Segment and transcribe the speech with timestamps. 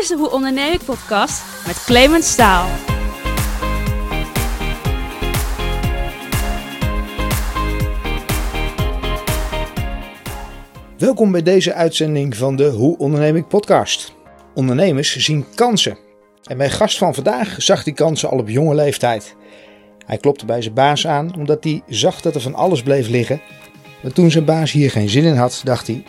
[0.00, 2.68] is de Hoe Onderneem ik podcast met Clemens Staal.
[10.98, 14.14] Welkom bij deze uitzending van de Hoe Onderneem ik podcast.
[14.54, 15.98] Ondernemers zien kansen.
[16.44, 19.36] En mijn gast van vandaag zag die kansen al op jonge leeftijd.
[20.06, 23.40] Hij klopte bij zijn baas aan omdat hij zag dat er van alles bleef liggen.
[24.02, 26.04] Maar toen zijn baas hier geen zin in had, dacht hij: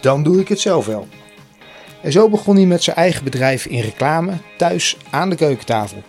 [0.00, 1.06] dan doe ik het zelf wel.
[2.04, 6.02] En zo begon hij met zijn eigen bedrijf in reclame, thuis aan de keukentafel.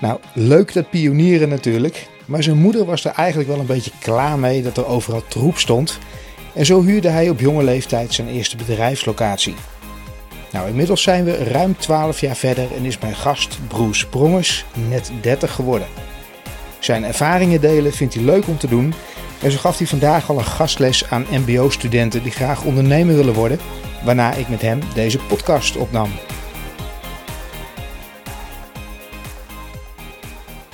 [0.00, 4.38] Nou, leuk dat pionieren natuurlijk, maar zijn moeder was er eigenlijk wel een beetje klaar
[4.38, 5.98] mee dat er overal troep stond.
[6.54, 9.54] En zo huurde hij op jonge leeftijd zijn eerste bedrijfslocatie.
[10.52, 15.12] Nou, inmiddels zijn we ruim 12 jaar verder en is mijn gast Broes Sprongers net
[15.20, 15.88] 30 geworden.
[16.78, 18.94] Zijn ervaringen delen vindt hij leuk om te doen
[19.42, 23.58] en zo gaf hij vandaag al een gastles aan MBO-studenten die graag ondernemer willen worden,
[24.04, 26.10] waarna ik met hem deze podcast opnam.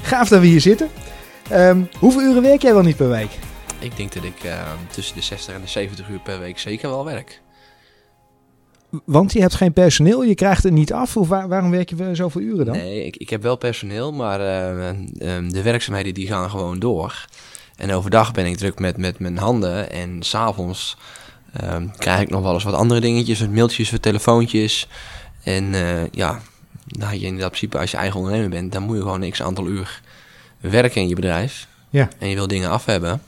[0.02, 0.90] Gaaf dat we hier zitten.
[1.50, 3.30] Ehm, hoeveel uren werk jij wel niet per week?
[3.78, 6.88] Ik denk dat ik uh, tussen de 60 en de 70 uur per week zeker
[6.88, 7.40] wel werk.
[9.04, 11.16] Want je hebt geen personeel, je krijgt het niet af.
[11.16, 12.76] Of waar, waarom werk je zoveel uren dan?
[12.76, 14.88] Nee, ik, ik heb wel personeel, maar uh,
[15.36, 17.26] um, de werkzaamheden die gaan gewoon door.
[17.76, 19.90] En overdag ben ik druk met, met mijn handen.
[19.90, 20.96] En s'avonds
[21.64, 23.40] um, krijg ik nog wel eens wat andere dingetjes.
[23.40, 24.88] Wat mailtjes, wat telefoontjes.
[25.42, 26.40] En uh, ja,
[26.86, 29.42] nou, je in dat principe als je eigen ondernemer bent, dan moet je gewoon x
[29.42, 30.00] aantal uur
[30.60, 31.66] werken in je bedrijf.
[31.90, 32.08] Ja.
[32.18, 33.22] En je wil dingen af hebben.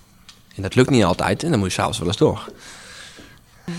[0.55, 2.49] En dat lukt niet altijd en dan moet je s'avonds wel eens door.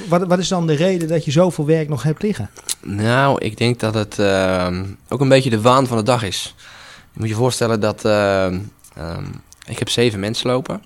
[0.08, 2.50] Wat, wat is dan de reden dat je zoveel werk nog hebt liggen?
[2.82, 6.56] Nou, ik denk dat het uh, ook een beetje de waan van de dag is.
[7.14, 10.84] Je moet je voorstellen dat uh, um, ik heb zeven mensen lopen.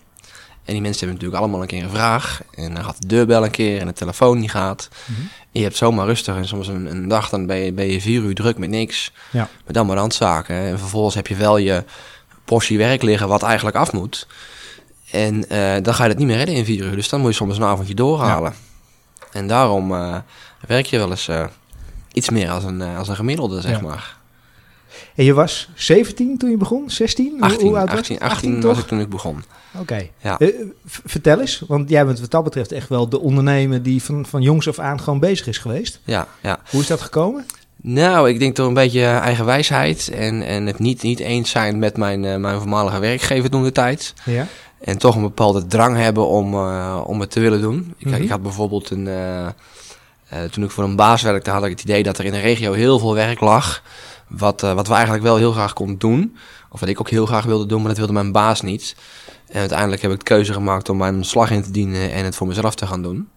[0.65, 2.41] En die mensen hebben natuurlijk allemaal een keer een vraag.
[2.51, 4.89] En dan gaat de deurbel een keer en de telefoon niet gaat.
[5.05, 5.23] Mm -hmm.
[5.23, 8.01] En je hebt zomaar rustig en soms een, een dag dan ben je, ben je
[8.01, 9.11] vier uur druk met niks.
[9.31, 9.49] Ja.
[9.65, 10.55] Met allemaal randzaken.
[10.55, 11.83] En vervolgens heb je wel je
[12.45, 14.27] portie werk liggen wat eigenlijk af moet.
[15.11, 16.95] En uh, dan ga je het niet meer redden in vier uur.
[16.95, 18.53] Dus dan moet je soms een avondje doorhalen.
[19.19, 19.25] Ja.
[19.31, 20.15] En daarom uh,
[20.67, 21.45] werk je wel eens uh,
[22.11, 23.81] iets meer als een, als een gemiddelde, zeg ja.
[23.81, 24.17] maar.
[25.15, 26.89] En je was 17 toen je begon?
[26.89, 27.41] 16?
[27.41, 28.71] 18, Hoe oud 18, 18, 18 toch?
[28.71, 29.43] was ik toen ik begon.
[29.71, 29.81] Oké.
[29.81, 30.11] Okay.
[30.21, 30.37] Ja.
[30.85, 34.41] vertel eens, want jij bent wat dat betreft echt wel de ondernemer die van, van
[34.41, 35.99] jongs af aan gewoon bezig is geweest.
[36.03, 36.59] Ja, ja.
[36.69, 37.45] Hoe is dat gekomen?
[37.81, 41.79] Nou, ik denk door een beetje eigen wijsheid en, en het niet, niet eens zijn
[41.79, 44.13] met mijn, uh, mijn voormalige werkgever toen de tijd.
[44.25, 44.47] Ja.
[44.81, 47.93] En toch een bepaalde drang hebben om, uh, om het te willen doen.
[47.97, 48.21] Ik, mm -hmm.
[48.21, 49.09] ik had bijvoorbeeld een.
[50.51, 52.73] Toen ik voor een baas werkte, had ik het idee dat er in de regio
[52.73, 53.83] heel veel werk lag.
[54.37, 56.37] Wat, wat we eigenlijk wel heel graag konden doen.
[56.69, 58.95] Of wat ik ook heel graag wilde doen, maar dat wilde mijn baas niet.
[59.47, 62.35] En uiteindelijk heb ik de keuze gemaakt om mijn slag in te dienen en het
[62.35, 63.29] voor mezelf te gaan doen.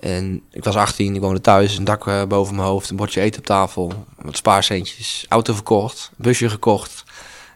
[0.00, 3.20] En ik was 18, ik woonde thuis, een dak uh, boven mijn hoofd, een bordje
[3.20, 7.04] eten op tafel, wat spaarcentjes, auto verkocht, busje gekocht.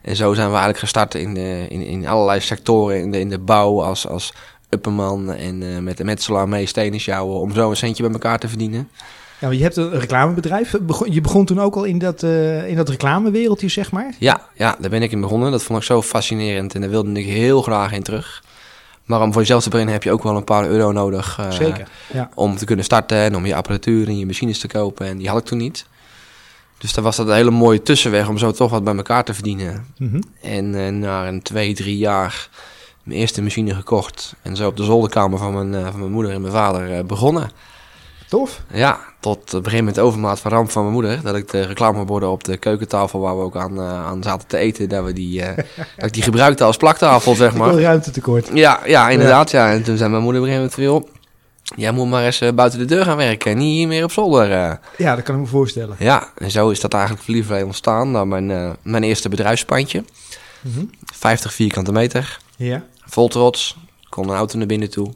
[0.02, 3.28] En zo zijn we eigenlijk gestart in, de, in, in allerlei sectoren, in de, in
[3.28, 4.32] de bouw als, als
[4.68, 8.38] upperman en uh, met de metselaar mee stenen sjouwen om zo een centje bij elkaar
[8.38, 8.88] te verdienen.
[9.40, 10.74] Ja, je hebt een reclamebedrijf.
[11.04, 14.14] Je begon toen ook al in dat, uh, in dat reclamewereldje, zeg maar?
[14.18, 15.50] Ja, ja, daar ben ik in begonnen.
[15.50, 18.42] Dat vond ik zo fascinerend en daar wilde ik heel graag in terug.
[19.04, 21.38] Maar om voor jezelf te beginnen heb je ook wel een paar euro nodig.
[21.40, 22.30] Uh, Zeker, ja.
[22.34, 25.06] Om te kunnen starten en om je apparatuur en je machines te kopen.
[25.06, 25.86] En die had ik toen niet.
[26.78, 29.34] Dus dan was dat een hele mooie tussenweg om zo toch wat bij elkaar te
[29.34, 29.86] verdienen.
[29.98, 30.22] Mm -hmm.
[30.42, 32.48] En uh, na een twee, drie jaar
[33.02, 34.34] mijn eerste machine gekocht.
[34.42, 37.50] En zo op de zolderkamer van mijn, van mijn moeder en mijn vader begonnen.
[38.28, 38.62] Tof.
[38.72, 41.20] Ja, tot het begin met de overmaat van ramp van mijn moeder.
[41.22, 44.56] Dat ik de reclameborden op de keukentafel waar we ook aan, uh, aan zaten te
[44.56, 45.46] eten, dat, we die, uh,
[45.96, 47.68] dat ik die gebruikte als plaktafel, zeg maar.
[47.68, 48.50] Veel ruimtetekort.
[48.52, 49.50] Ja, ja, inderdaad.
[49.50, 49.66] Ja.
[49.66, 49.72] ja.
[49.72, 52.42] En toen zei mijn moeder op een gegeven moment van, joh, jij moet maar eens
[52.42, 54.48] uh, buiten de deur gaan werken, niet hier meer op zolder.
[54.96, 55.96] Ja, dat kan ik me voorstellen.
[55.98, 58.10] Ja, en zo is dat eigenlijk verliefd ontstaan.
[58.10, 60.04] Nou, mijn, mijn eerste bedrijfspandje.
[60.60, 60.90] Mm -hmm.
[61.14, 62.38] 50 vierkante meter.
[62.56, 62.82] Ja.
[63.04, 63.76] Vol trots.
[64.08, 65.12] Kon een auto naar binnen toe.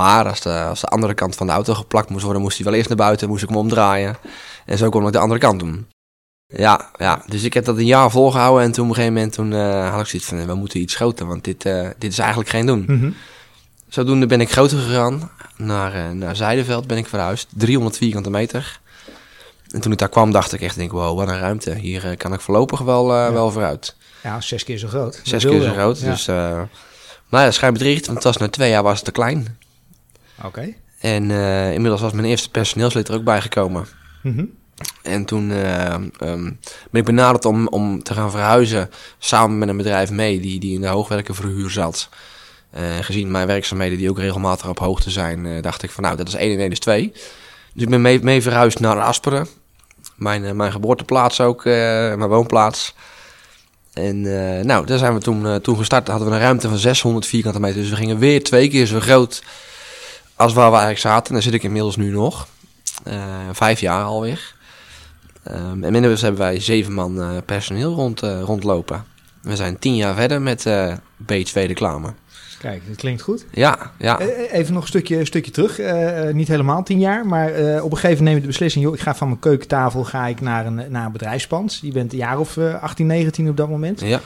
[0.00, 2.66] Maar als de, als de andere kant van de auto geplakt moest worden, moest hij
[2.66, 4.16] wel eerst naar buiten, moest ik hem omdraaien.
[4.66, 5.86] En zo kon ik de andere kant doen.
[6.46, 9.32] Ja, ja, dus ik heb dat een jaar volgehouden en toen op een gegeven moment
[9.32, 12.18] toen, uh, had ik zoiets van, we moeten iets groter, want dit, uh, dit is
[12.18, 12.84] eigenlijk geen doen.
[12.86, 13.14] Mm -hmm.
[13.88, 18.80] Zodoende ben ik groter gegaan, naar, uh, naar Zijdenveld ben ik verhuisd, 300 vierkante meter.
[19.70, 22.32] En toen ik daar kwam dacht ik echt, denk, wow, wat een ruimte, hier kan
[22.32, 23.32] ik voorlopig wel, ja.
[23.32, 23.96] wel vooruit.
[24.22, 25.20] Ja, zes keer zo groot.
[25.22, 26.10] Zes keer zo groot, ja.
[26.10, 26.26] dus...
[27.28, 29.58] maar ja, schijn bedriegt, want het was na twee jaar was het te klein.
[30.44, 30.46] Oké.
[30.46, 30.76] Okay.
[31.00, 33.86] En uh, inmiddels was mijn eerste personeelslid er ook bijgekomen.
[34.22, 34.58] Mm -hmm.
[35.02, 36.58] En toen uh, um,
[36.90, 40.74] ben ik benaderd om, om te gaan verhuizen samen met een bedrijf mee die, die
[40.74, 42.08] in de hoogwerkenverhuur zat.
[42.74, 46.28] Uh, gezien mijn werkzaamheden die ook regelmatig op hoogte zijn, dacht ik van nou dat
[46.28, 47.12] is 1 en 1 is 2.
[47.72, 49.46] Dus ik ben mee, mee verhuisd naar Asperen.
[50.16, 51.72] Mijn, eh, mijn geboorteplaats ook, eh,
[52.14, 52.94] mijn woonplaats.
[53.92, 56.08] En eh, nou, daar zijn we toen, eh, toen gestart.
[56.08, 57.80] Hadden we een ruimte van 600 vierkante meter.
[57.80, 59.42] Dus we gingen weer twee keer zo groot
[60.40, 61.26] als waar we eigenlijk zaten.
[61.26, 62.48] En daar zit ik inmiddels nu nog.
[63.04, 63.14] Eh,
[63.52, 64.54] vijf jaar alweer.
[65.42, 69.04] Ehm, en inmiddels hebben wij zeven man eh, personeel rond, eh, rondlopen.
[69.42, 72.12] We zijn tien jaar verder met eh B2 reclame.
[72.58, 73.46] Kijk, dat klinkt goed.
[73.52, 74.18] Ja, ja.
[74.18, 75.78] Even nog een stukje, stukje terug.
[76.32, 77.48] Niet helemaal tien jaar, maar
[77.82, 78.84] op een gegeven moment neem je de beslissing...
[78.84, 81.78] joh, ik ga van mijn keukentafel ga ik naar een, naar een bedrijfspand.
[81.82, 84.00] Je bent een jaar of eh 18, 19 op dat moment.
[84.00, 84.20] ja.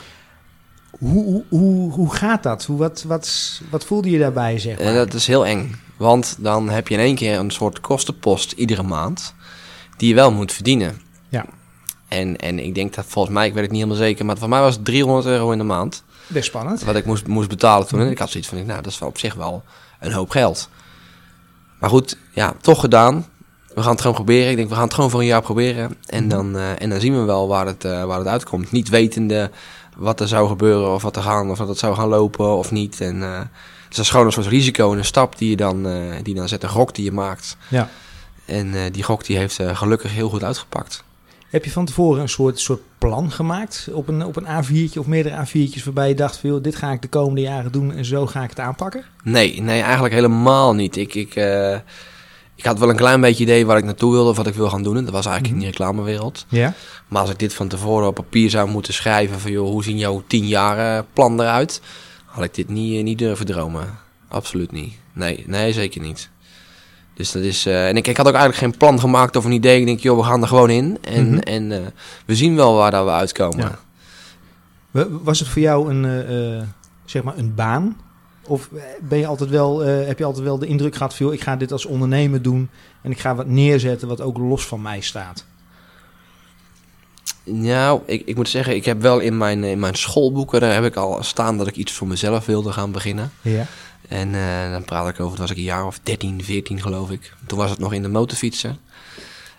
[0.99, 2.65] Hoe, hoe, hoe, gaat dat?
[2.65, 4.87] Hoe, wat, wat, wat voelde je daarbij, zeg maar?
[4.87, 5.81] En dat is heel eng.
[5.97, 9.35] Want dan heb je in één keer een soort kostenpost iedere maand.
[9.97, 11.01] Die je wel moet verdienen.
[11.29, 11.45] Ja.
[12.09, 14.49] En, en ik denk dat volgens mij, ik weet het niet helemaal zeker, maar voor
[14.49, 16.05] mij was het 300 euro in de maand.
[16.27, 16.85] Best spannend.
[16.85, 18.01] Wat ik moest, moest betalen toen.
[18.01, 19.63] En ik had zoiets van, nou, dat is wel op zich wel
[20.01, 20.69] een hoop geld.
[21.81, 23.27] Maar goed, ja, toch gedaan.
[23.75, 24.51] We gaan het gewoon proberen.
[24.51, 25.97] Ik denk, we gaan het gewoon voor een jaar proberen.
[26.07, 28.73] En dan, eh, en dan zien we wel waar het, eh, waar het uitkomt.
[28.73, 29.51] Niet wetende
[29.97, 32.71] wat er zou gebeuren of wat er gaan, of dat het zou gaan lopen of
[32.71, 33.01] niet.
[33.01, 33.41] En, eh,
[33.89, 36.35] dus dat is gewoon een soort risico en een stap die je dan, eh, die
[36.35, 36.63] dan zet.
[36.63, 37.57] Een gok die je maakt.
[37.69, 37.89] Ja.
[38.45, 41.05] En eh, die gok die heeft eh, gelukkig heel goed uitgepakt.
[41.51, 45.07] Heb je van tevoren een soort, soort plan gemaakt op een, op een A4'tje of
[45.07, 45.85] meerdere A4'tjes...
[45.85, 48.43] waarbij je dacht, van, joh, dit ga ik de komende jaren doen en zo ga
[48.43, 49.05] ik het aanpakken?
[49.23, 50.97] Nee, nee, eigenlijk helemaal niet.
[50.97, 51.79] Ik, ik, eh,
[52.55, 54.69] ik had wel een klein beetje idee waar ik naartoe wilde of wat ik wil
[54.71, 54.97] gaan doen.
[54.97, 56.47] En dat was eigenlijk in die reclamewereld.
[56.49, 56.75] Ja.
[57.09, 59.99] Maar als ik dit van tevoren op papier zou moeten schrijven van joh, hoe zien
[59.99, 61.81] jouw tien jaar plan eruit?
[62.25, 63.99] Had ik dit niet, eh, niet durven dromen.
[64.29, 64.95] Absoluut niet.
[65.13, 66.29] Nee, nee, zeker niet.
[67.15, 67.67] Dus dat is.
[67.67, 69.81] eh, en ik, ik had ook eigenlijk geen plan gemaakt of een idee.
[69.81, 70.99] Ik denk, joh, we gaan er gewoon in.
[71.01, 71.39] En, Mhm.
[71.39, 71.79] en eh,
[72.27, 73.59] we zien wel waar dat we uitkomen.
[73.59, 73.79] Ja.
[74.91, 76.63] Wa- Was het voor jou een, eh, eh,
[77.05, 77.97] zeg maar een baan?
[78.47, 78.69] Of
[79.01, 81.33] ben je altijd wel, eh, heb je altijd wel de indruk gehad van...
[81.33, 82.71] ik ga dit als ondernemer doen...
[83.03, 85.45] en ik ga wat neerzetten wat ook los van mij staat?
[87.45, 90.85] Nou, ik, ik moet zeggen, ik heb wel in mijn, in mijn schoolboeken, daar heb
[90.85, 93.33] ik al staan dat ik iets voor mezelf wilde gaan beginnen.
[93.41, 93.67] Ja.
[94.09, 97.11] En eh, dan praat ik over, toen was ik een jaar of 13, 14 geloof
[97.11, 97.33] ik.
[97.47, 98.79] Toen was het nog in de motorfietsen.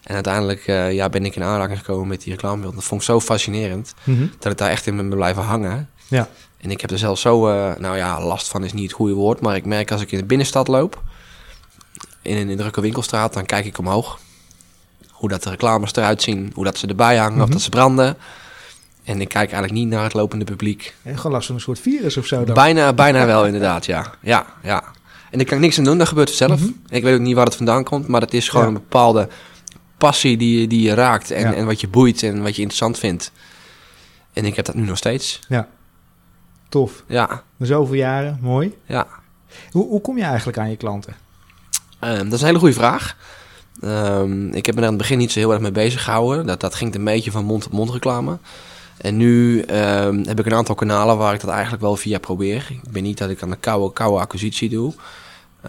[0.04, 2.74] En uiteindelijk eh, ja, ben ik in aanraking gekomen met die reclamebeeld.
[2.76, 4.26] Dat vond ik zo fascinerend, Mhm.
[4.40, 5.90] dat ik daar echt in ben blijven hangen.
[6.07, 6.28] Ja.
[6.57, 9.13] En ik heb er zelf zo, eh, nou ja, last van is niet het goede
[9.13, 9.40] woord.
[9.42, 11.04] Maar ik merk als ik in de binnenstad loop,
[12.22, 14.19] in een drukke winkelstraat, dan kijk ik omhoog.
[15.12, 17.52] Hoe dat de reclames eruit zien, hoe dat ze erbij hangen, of Mhm.
[17.52, 18.18] dat ze branden.
[19.04, 20.96] En ik kijk eigenlijk niet naar het lopende publiek.
[21.04, 22.54] En gewoon last van een soort virus of zo dan?
[22.56, 24.13] Bijna, bijna wel, inderdaad, ja.
[24.22, 24.84] Ja, ja.
[25.31, 26.60] En ik kan niks aan doen, dat gebeurt zelf.
[26.60, 26.69] Mhm.
[26.90, 28.72] Ik weet ook niet waar het vandaan komt, maar het is gewoon Ja.
[28.72, 29.28] een bepaalde
[29.98, 31.54] passie die, je- die je raakt en, Ja.
[31.54, 33.31] en wat je boeit en wat je interessant vindt.
[34.34, 35.40] En ik heb dat nu nog steeds.
[36.70, 37.04] Tof.
[37.08, 38.76] Ja, zoveel jaren, mooi.
[38.86, 39.08] ja.
[39.72, 41.16] Hoe, hoe kom je eigenlijk aan je klanten?
[42.00, 43.18] Ehm, dat is een hele goede vraag.
[43.82, 46.46] Ehm, ik heb me er aan het begin niet zo heel erg mee bezig gehouden.
[46.46, 48.38] Dat, dat ging een beetje van mond-op-mond reclame.
[48.98, 52.68] En nu ehm, heb ik een aantal kanalen waar ik dat eigenlijk wel via probeer.
[52.84, 54.94] Ik ben niet dat ik aan de koude, koude acquisitie doe.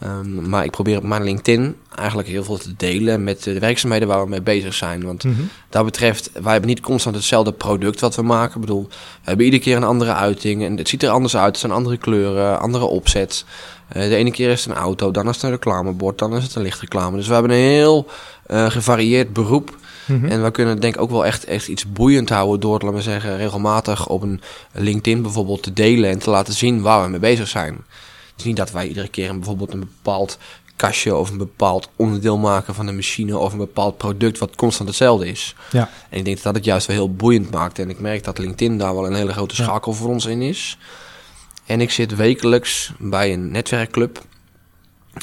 [0.01, 4.09] Ehm, maar ik probeer op mijn LinkedIn eigenlijk heel veel te delen met de werkzaamheden
[4.09, 5.05] waar we mee bezig zijn.
[5.05, 5.41] Want Mhm.
[5.71, 8.55] dat betreft, wij hebben niet constant hetzelfde product wat we maken.
[8.55, 10.65] Ik bedoel, we hebben iedere keer een andere uiting.
[10.65, 11.47] En het ziet er anders uit.
[11.47, 13.45] Het zijn andere kleuren, andere opzet.
[13.89, 16.43] Eh, de ene keer is het een auto, dan is het een reclamebord, dan is
[16.43, 17.17] het een lichtreclame.
[17.17, 18.07] Dus we hebben een heel
[18.47, 19.77] eh, gevarieerd beroep.
[20.07, 20.25] Mhm.
[20.27, 23.03] En we kunnen denk ik ook wel echt, echt iets boeiend houden door, laten we
[23.03, 24.41] zeggen, regelmatig op een
[24.73, 27.77] LinkedIn bijvoorbeeld te delen en te laten zien waar we mee bezig zijn.
[28.37, 30.39] Het is niet dat wij iedere keer een, bijvoorbeeld een bepaald
[30.77, 34.89] kastje of een bepaald onderdeel maken van een machine of een bepaald product wat constant
[34.89, 35.55] hetzelfde is.
[35.71, 35.91] Ja.
[36.09, 37.79] En ik denk dat dat het juist wel heel boeiend maakt.
[37.79, 39.63] En ik merk dat LinkedIn daar wel een hele grote Ja.
[39.65, 40.79] schakel voor ons in is.
[41.67, 44.25] En ik zit wekelijks bij een netwerkclub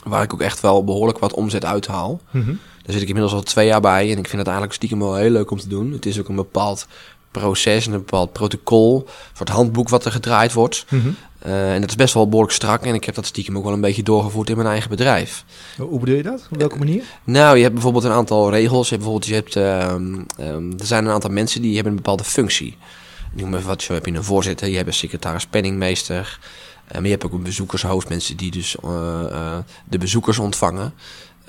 [0.04, 2.22] waar ik ook echt wel behoorlijk wat omzet uithaal.
[2.32, 2.46] Mhm.
[2.84, 5.16] Daar zit ik inmiddels al twee jaar bij en ik vind het eigenlijk stiekem wel
[5.16, 5.92] heel leuk om te doen.
[5.92, 6.88] Het is ook een bepaald
[7.32, 10.86] proces en een bepaald protocol, een soort handboek wat er gedraaid wordt.
[10.90, 11.10] Mhm.
[11.44, 13.74] Eh, en dat is best wel behoorlijk strak en ik heb dat stiekem ook wel
[13.74, 15.44] een beetje doorgevoerd in mijn eigen bedrijf.
[15.78, 16.48] Hoe bedoel je dat?
[16.52, 17.04] Op welke manier?
[17.24, 18.90] Nou, je hebt bijvoorbeeld een aantal regels.
[18.90, 21.98] Je hebt bijvoorbeeld, je hebt, ehm, ehm, er zijn een aantal mensen die hebben een
[22.02, 22.78] bepaalde functie.
[23.36, 26.40] Ik Noem even wat, zo heb je een voorzitter, je hebt een secretaris penningmeester.
[26.88, 29.58] Eh, maar je hebt ook een bezoekershoofd, mensen die dus eh, eh,
[29.90, 30.94] de bezoekers ontvangen.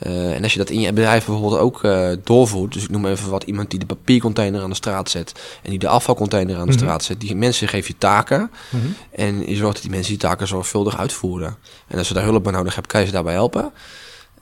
[0.04, 3.06] Eh, en als je dat in je bedrijf bijvoorbeeld ook eh, doorvoert, dus ik noem
[3.06, 5.32] even wat, iemand die de papiercontainer aan de straat zet
[5.62, 6.78] en die de afvalcontainer aan de Mhm.
[6.80, 8.82] straat zet, die mensen geef je taken Mhm.
[9.12, 11.56] en je zorgt dat die mensen die taken zorgvuldig uitvoeren.
[11.88, 13.72] En als ze daar hulp bij nodig hebben, kan je ze daarbij helpen.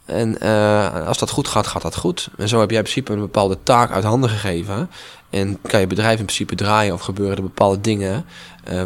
[0.04, 2.28] En eh, als dat goed gaat, gaat dat goed.
[2.36, 4.90] En zo heb jij in principe een bepaalde taak uit handen gegeven.
[5.30, 8.24] En kan je bedrijf in principe draaien of gebeuren er bepaalde dingen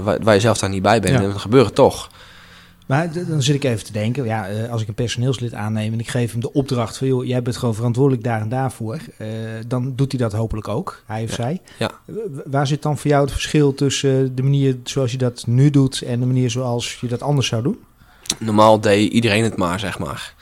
[0.03, 1.15] waar, waar je zelf daar niet bij bent.
[1.15, 1.23] Ja.
[1.23, 2.09] En dat gebeuren toch.
[2.87, 6.01] Maar dan zit ik even te denken, ja, eh, als ik een personeelslid aanneem en
[6.01, 9.29] ik geef hem de opdracht van, joh, jij bent gewoon verantwoordelijk daar en daarvoor, eh,
[9.67, 11.35] dan doet hij dat hopelijk ook, hij of Ja.
[11.35, 11.61] zij.
[11.79, 11.91] Ja.
[12.45, 15.71] Waar zit dan voor jou het verschil tussen eh, de manier zoals je dat nu
[15.71, 17.79] doet en de manier zoals je dat anders zou doen?
[18.39, 20.35] Normaal deed iedereen het maar, zeg maar.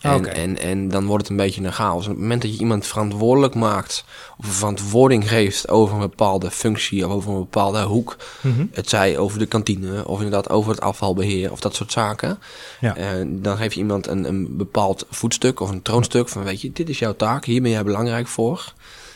[0.00, 2.04] En, en, en dan wordt het een beetje een chaos.
[2.04, 4.04] Op het moment dat je iemand verantwoordelijk maakt...
[4.38, 7.06] of een verantwoording geeft over een bepaalde functie...
[7.06, 8.16] of over een bepaalde hoek...
[8.40, 8.66] Mhm.
[8.72, 10.06] het zij over de kantine...
[10.06, 12.38] of inderdaad over het afvalbeheer of dat soort zaken...
[12.80, 12.96] Ja.
[12.96, 16.28] eh, dan geef je iemand een, een bepaald voetstuk of een troonstuk...
[16.28, 18.74] van weet je, dit is jouw taak, hier ben jij belangrijk voor...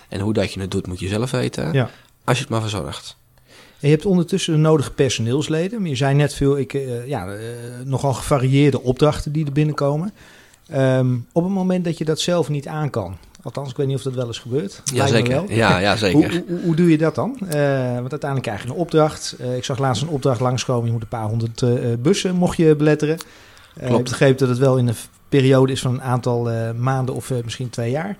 [0.09, 1.73] en hoe dat je het doet moet je zelf weten...
[1.73, 1.91] Ja.
[2.25, 3.17] als je het maar verzorgt.
[3.85, 5.81] En je hebt ondertussen de nodige personeelsleden.
[5.81, 7.41] Maar je zei net veel, ik, eh, ja, eh,
[7.85, 10.13] nogal gevarieerde opdrachten die er binnenkomen.
[10.69, 13.17] Ehm, op het moment dat je dat zelf niet aan kan.
[13.45, 14.83] Althans, ik weet niet of dat wel eens gebeurt.
[14.85, 15.55] Ja, zeker.
[15.55, 16.31] Ja, ja, zeker.
[16.31, 17.37] Hoe, hoe, hoe doe je dat dan?
[17.41, 19.37] Eh, want uiteindelijk krijg je een opdracht.
[19.41, 20.87] Eh, ik zag laatst een opdracht langskomen.
[20.87, 23.19] Je moet een paar honderd eh, bussen mocht je beletteren.
[23.79, 23.99] Klopt.
[23.99, 24.95] Ik begreep dat het wel in een
[25.29, 28.17] periode is van een aantal maanden of misschien twee jaar.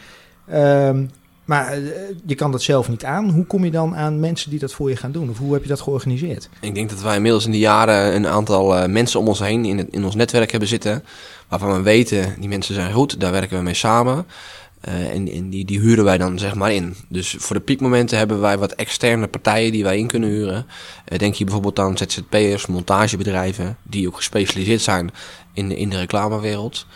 [1.45, 1.79] Maar eh,
[2.27, 3.31] je kan dat zelf niet aan.
[3.31, 5.31] Hoe kom je dan aan mensen die dat voor je gaan doen?
[5.31, 6.49] Of hoe heb je dat georganiseerd?
[6.61, 9.65] Ik denk dat wij inmiddels in de jaren een aantal eh, mensen om ons heen
[9.65, 11.05] in, het, in ons netwerk hebben zitten.
[11.49, 14.27] Waarvan we weten, die mensen zijn goed, daar werken we mee samen.
[14.81, 16.95] Eh, en en die, die huren wij dan zeg maar in.
[17.09, 20.67] Dus voor de piekmomenten hebben wij wat externe partijen die wij in kunnen huren.
[21.17, 25.11] Denk je bijvoorbeeld aan ZZP'ers, montagebedrijven, die ook gespecialiseerd zijn
[25.53, 26.87] in, de- in de reclamewereld.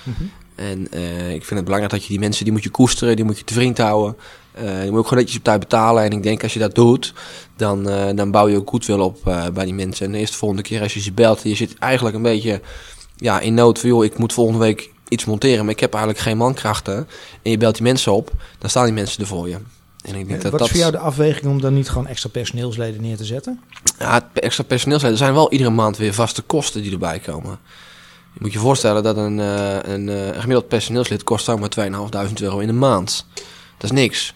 [0.58, 3.24] En eh, ik vind het belangrijk dat je die mensen, die moet je koesteren, die
[3.24, 4.16] moet je te vriend houden.
[4.52, 6.02] Eh die moet je ook gewoon netjes op tijd betalen.
[6.02, 7.12] En ik denk als je dat doet,
[7.56, 9.22] dan, eh, dan bouw je ook goed wil op
[9.54, 10.06] bij die mensen.
[10.06, 12.60] En de eerste volgende keer als je ze belt, je zit eigenlijk een beetje
[13.16, 16.22] ja, in nood van, joh, ik moet volgende week iets monteren, maar ik heb eigenlijk
[16.24, 17.08] geen mankrachten.
[17.42, 19.56] En je belt die mensen op, dan staan die mensen er voor je.
[20.02, 20.60] En ik denk Eh, dat Wat dat...
[20.60, 23.60] is voor jou de afweging om dan niet gewoon extra personeelsleden neer te zetten?
[23.98, 25.12] Ja, extra personeel zijn.
[25.12, 27.58] Er zijn wel iedere maand weer vaste kosten die erbij komen.
[28.38, 32.66] Moet je voorstellen dat een, eh, eh, een gemiddeld personeelslid kost zomaar 2.500 euro in
[32.66, 33.26] de maand.
[33.76, 34.34] Dat is niks.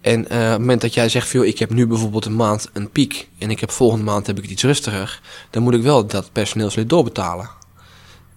[0.00, 2.90] En eh, op het moment dat jij zegt, ik heb nu bijvoorbeeld een maand een
[2.90, 6.06] piek en ik heb volgende maand heb ik het iets rustiger, dan moet ik wel
[6.06, 7.48] dat personeelslid doorbetalen.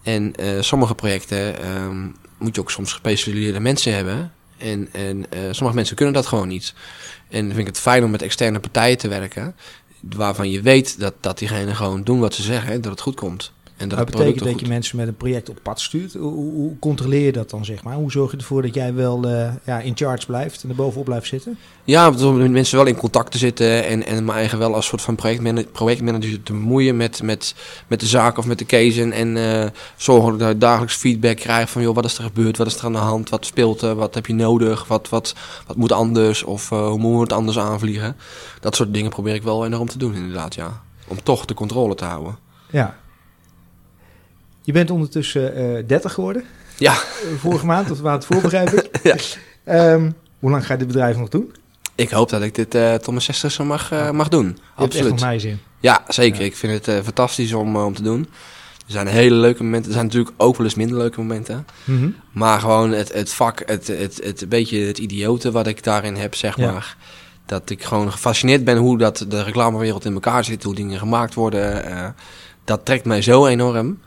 [0.04, 4.34] En sommige projecten ehm, moet je ook soms gespecialiseerde mensen hebben.
[4.58, 6.74] En, en sommige mensen kunnen dat gewoon niet.
[7.30, 9.56] En dan vind ik het fijn om met externe partijen te werken,
[10.00, 13.16] waarvan je weet dat, dat diegenen gewoon doen wat ze zeggen en dat het goed
[13.16, 13.52] komt.
[13.80, 16.14] En dat betekent dat je mensen met een project op pad stuurt.
[16.14, 17.96] Hoe, controleer je dat dan, zeg maar?
[17.96, 21.06] Hoe zorg je ervoor dat jij wel eh, ja, in charge blijft en er bovenop
[21.06, 21.58] blijft zitten?
[21.84, 24.86] Ja, om met mensen wel in contact te zitten en, en mijn eigen wel als
[24.86, 27.56] soort van projectmanager, projectmanager te bemoeien met, met,
[27.88, 29.02] met de zaak of met de case.
[29.02, 32.58] En, en eh, zorgen dat ik dagelijks feedback krijg van, joh, wat is er gebeurd,
[32.58, 35.36] wat is er aan de hand, wat speelt er, wat heb je nodig, wat, wat,
[35.68, 38.16] wat moet anders of eh, hoe moeten we het anders aanvliegen.
[38.60, 40.82] Dat soort dingen probeer ik wel enorm te doen inderdaad, ja.
[41.08, 42.38] Om toch de controle te houden.
[42.70, 42.98] Ja.
[44.70, 46.44] Je bent ondertussen eh 30 geworden.
[46.78, 46.92] Ja.
[46.92, 46.98] Eh,
[47.40, 48.90] vorige maand, of de maand voor, begrijp ik.
[49.04, 49.16] Ja.
[49.64, 51.52] Ehm, hoe lang ga je dit bedrijf nog doen?
[51.96, 54.46] Ik hoop dat ik dit eh, tot mijn zestigste mag, eh, mag doen.
[54.46, 55.10] Je echt Absoluut.
[55.10, 55.60] nog mij zin.
[55.80, 56.40] Ja, zeker.
[56.40, 56.46] Ja.
[56.46, 58.20] Ik vind het eh, fantastisch om, eh, om te doen.
[58.86, 59.88] Er zijn hele leuke momenten.
[59.88, 61.66] Er zijn natuurlijk ook wel eens minder leuke momenten.
[61.84, 62.10] Mhm.
[62.32, 66.36] Maar gewoon het, het vak, het, het, het beetje het idiote wat ik daarin heb,
[66.36, 66.72] zeg Ja.
[66.72, 66.98] maar.
[67.46, 71.34] Dat ik gewoon gefascineerd ben hoe dat de reclamewereld in elkaar zit, hoe dingen gemaakt
[71.34, 71.84] worden.
[71.86, 72.08] eh,
[72.64, 74.00] dat trekt mij zo enorm.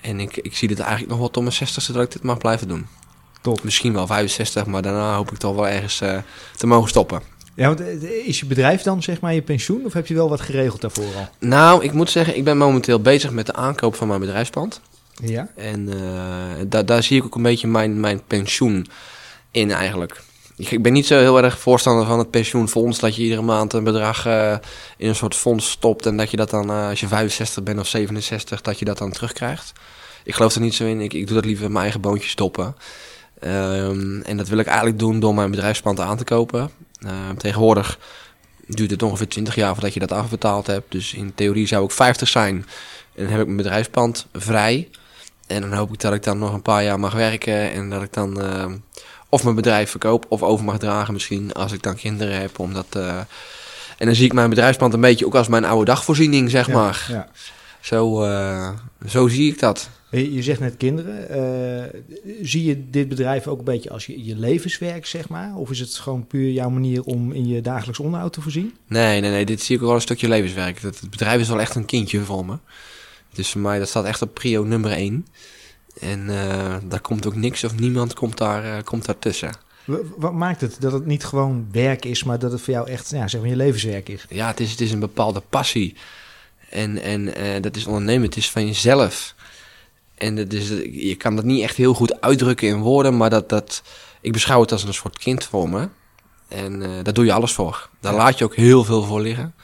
[0.00, 2.38] En ik, ik zie het eigenlijk nog wel tot mijn 60ste dat ik dit mag
[2.38, 2.86] blijven doen.
[3.40, 3.64] Top.
[3.64, 6.18] Misschien wel 65, maar daarna hoop ik toch wel ergens eh,
[6.56, 7.22] te mogen stoppen.
[7.54, 9.84] Ja, want eh, is je bedrijf dan zeg maar je pensioen?
[9.84, 11.28] Of heb je wel wat geregeld daarvoor al?
[11.38, 14.80] Nou, ik moet zeggen, ik ben momenteel bezig met de aankoop van mijn bedrijfspand.
[15.24, 15.48] Ja.
[15.56, 15.88] En
[16.68, 18.86] daar daar zie ik ook een beetje mijn, mijn pensioen
[19.50, 20.22] in eigenlijk.
[20.58, 22.98] Ik, ben niet zo heel erg voorstander van het pensioenfonds.
[22.98, 24.56] Dat je iedere maand een bedrag eh,
[24.96, 26.06] in een soort fonds stopt.
[26.06, 28.98] En dat je dat dan, eh, als je 65 bent of 67, dat je dat
[28.98, 29.72] dan terugkrijgt.
[30.24, 31.00] Ik geloof er niet zo in.
[31.00, 32.76] Ik, ik doe dat liever mijn eigen boontje stoppen.
[33.40, 36.70] Ehm, en dat wil ik eigenlijk doen door mijn bedrijfspand aan te kopen.
[37.00, 37.98] Ehm, tegenwoordig
[38.66, 40.92] duurt het ongeveer 20 jaar voordat je dat afbetaald hebt.
[40.92, 42.66] Dus in theorie zou ik 50 zijn.
[43.14, 44.88] En dan heb ik mijn bedrijfspand vrij.
[45.46, 47.72] En dan hoop ik dat ik dan nog een paar jaar mag werken.
[47.72, 48.66] En dat ik dan eh,
[49.28, 52.58] of mijn bedrijf verkoop of over mag dragen misschien als ik dan kinderen heb.
[52.58, 53.18] Omdat, eh,
[53.98, 56.74] en dan zie ik mijn bedrijfspand een beetje ook als mijn oude dagvoorziening, zeg Ja,
[56.74, 57.06] maar.
[57.10, 57.28] Ja.
[57.80, 58.70] Zo, eh,
[59.08, 59.88] zo zie ik dat.
[60.10, 61.28] Je zegt net kinderen.
[61.28, 62.00] eh,
[62.42, 65.54] zie je dit bedrijf ook een beetje als je, je levenswerk, zeg maar?
[65.56, 68.74] Of is het gewoon puur jouw manier om in je dagelijks onderhoud te voorzien?
[68.86, 70.80] Nee, nee, nee, dit zie ik ook wel een stukje levenswerk.
[70.80, 72.56] Het, het bedrijf is wel echt een kindje voor me.
[73.32, 75.26] Dus voor mij, dat staat echt op prio nummer één.
[76.00, 79.52] En eh, daar komt ook niks of niemand komt daar, eh, komt daar tussen.
[80.16, 83.10] Wat maakt het dat het niet gewoon werk is, maar dat het voor jou echt
[83.10, 84.24] ja, zeg maar je levenswerk is?
[84.28, 85.96] Ja, het is, het is een bepaalde passie.
[86.70, 89.34] En, en eh, dat is ondernemen, het is van jezelf.
[90.14, 93.48] En dat is, je kan dat niet echt heel goed uitdrukken in woorden, maar dat,
[93.48, 93.82] dat,
[94.20, 95.88] ik beschouw het als een soort kind voor me.
[96.48, 97.88] En uh, daar doe je alles voor.
[98.00, 99.54] Daar laat je ook heel veel voor liggen.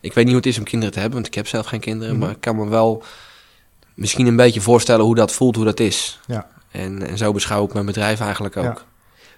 [0.00, 1.80] Ik weet niet hoe het is om kinderen te hebben, want ik heb zelf geen
[1.80, 2.16] kinderen.
[2.16, 2.24] Mhm.
[2.24, 3.04] Maar ik kan me wel
[3.96, 6.20] misschien een beetje voorstellen hoe dat voelt, hoe dat is.
[6.26, 6.48] Ja.
[6.70, 8.64] En, en zo beschouw ik mijn bedrijf eigenlijk ook.
[8.64, 8.78] Ja.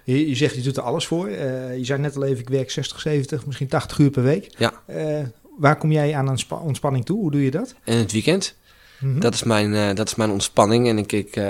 [0.03, 1.29] Je, je zegt, je doet er alles voor.
[1.29, 4.49] Uh, je zei net al even, ik werk 60, 70, misschien 80 uur per week.
[4.57, 4.73] Ja.
[4.89, 5.19] Uh,
[5.57, 7.19] waar kom jij aan ontspanning toe?
[7.19, 7.75] Hoe doe je dat?
[7.83, 8.55] En het weekend.
[8.99, 9.19] Mm -hmm.
[9.19, 10.87] dat, is mijn, uh, dat is mijn ontspanning.
[10.87, 11.41] En ik, ik,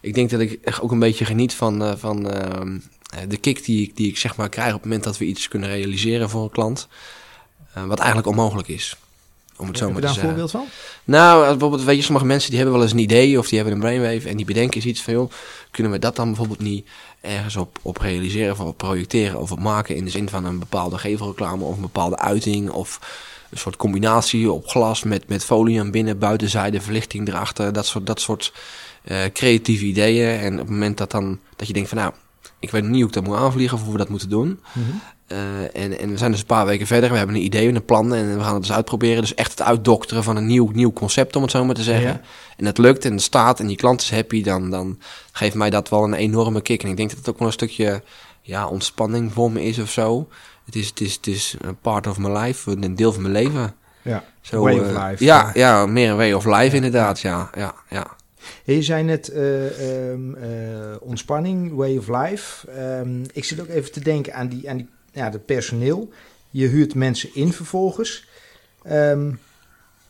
[0.00, 2.22] ik denk dat ik echt ook een beetje geniet van, van
[3.28, 5.48] de kick die ik, die ik zeg maar krijg op het moment dat we iets
[5.48, 6.88] kunnen realiseren voor een klant.
[7.86, 8.96] wat eigenlijk onmogelijk is.
[9.58, 10.26] Om het zo maar te zeggen.
[10.26, 11.14] Heb je daar een voorbeeld van?
[11.14, 13.74] Nou, bijvoorbeeld, weet je, sommige mensen die hebben wel eens een idee of die hebben
[13.74, 15.30] een brainwave en die bedenken eens iets van, joh,
[15.70, 16.88] kunnen we dat dan bijvoorbeeld niet
[17.20, 20.58] ergens op, op realiseren of op projecteren of op maken in de zin van een
[20.58, 23.00] bepaalde gevelreclame of een bepaalde uiting of
[23.50, 28.06] een soort combinatie op glas met, met folie aan binnen, buitenzijde, verlichting erachter, dat soort,
[28.06, 28.52] dat soort
[29.04, 30.38] uh, creatieve ideeën.
[30.38, 32.12] En op het moment dat, dan, dat je denkt van, nou,
[32.58, 34.48] ik weet niet hoe ik dat moet aanvliegen of hoe we dat moeten doen.
[34.48, 35.00] Mm -hmm.
[35.32, 35.38] Uh,
[35.82, 37.10] en, en we zijn dus een paar weken verder.
[37.10, 39.20] We hebben een idee, een plan en we gaan het dus uitproberen.
[39.20, 42.08] Dus echt het uitdokteren van een nieuw, nieuw concept, om het zo maar te zeggen.
[42.08, 42.20] Ja.
[42.56, 44.98] En het lukt en het staat en die klant is happy, dan, dan
[45.32, 46.82] geeft mij dat wel een enorme kick.
[46.82, 48.02] En ik denk dat het ook wel een stukje
[48.42, 50.28] ja, ontspanning voor me is of zo.
[50.64, 53.34] Het is, het is, het is een part of my life, een deel van mijn
[53.34, 53.74] leven.
[54.02, 55.24] Ja, Zo, way of uh, life.
[55.24, 58.16] Ja, ja, meer een way of life inderdaad, ja, ja, ja.
[58.64, 60.36] Je zei net uh, um,
[61.00, 62.70] ontspanning, way of life.
[63.00, 66.10] Um, ik zit ook even te denken aan die, aan die ja, het personeel.
[66.50, 68.26] Je huurt mensen in vervolgens.
[68.90, 69.40] Um,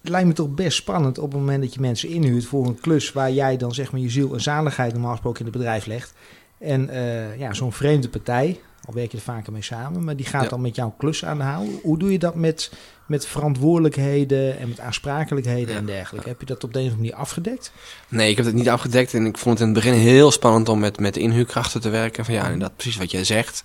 [0.00, 2.80] het lijkt me toch best spannend op het moment dat je mensen inhuurt voor een
[2.80, 5.86] klus waar jij dan zeg maar je ziel en zaligheid normaal gesproken in het bedrijf
[5.86, 6.12] legt.
[6.58, 10.26] En uh, ja, zo'n vreemde partij, al werk je er vaker mee samen, maar die
[10.26, 10.48] gaat ja.
[10.48, 11.66] dan met jouw klus aan de haal.
[11.82, 12.72] Hoe doe je dat met,
[13.06, 15.80] met verantwoordelijkheden en met aansprakelijkheden ja.
[15.80, 16.28] en dergelijke?
[16.28, 17.72] Heb je dat op de een of andere manier afgedekt?
[18.08, 20.68] Nee, ik heb het niet afgedekt en ik vond het in het begin heel spannend
[20.68, 22.24] om met, met inhuurkrachten te werken.
[22.24, 23.64] Van ja, inderdaad, precies wat jij zegt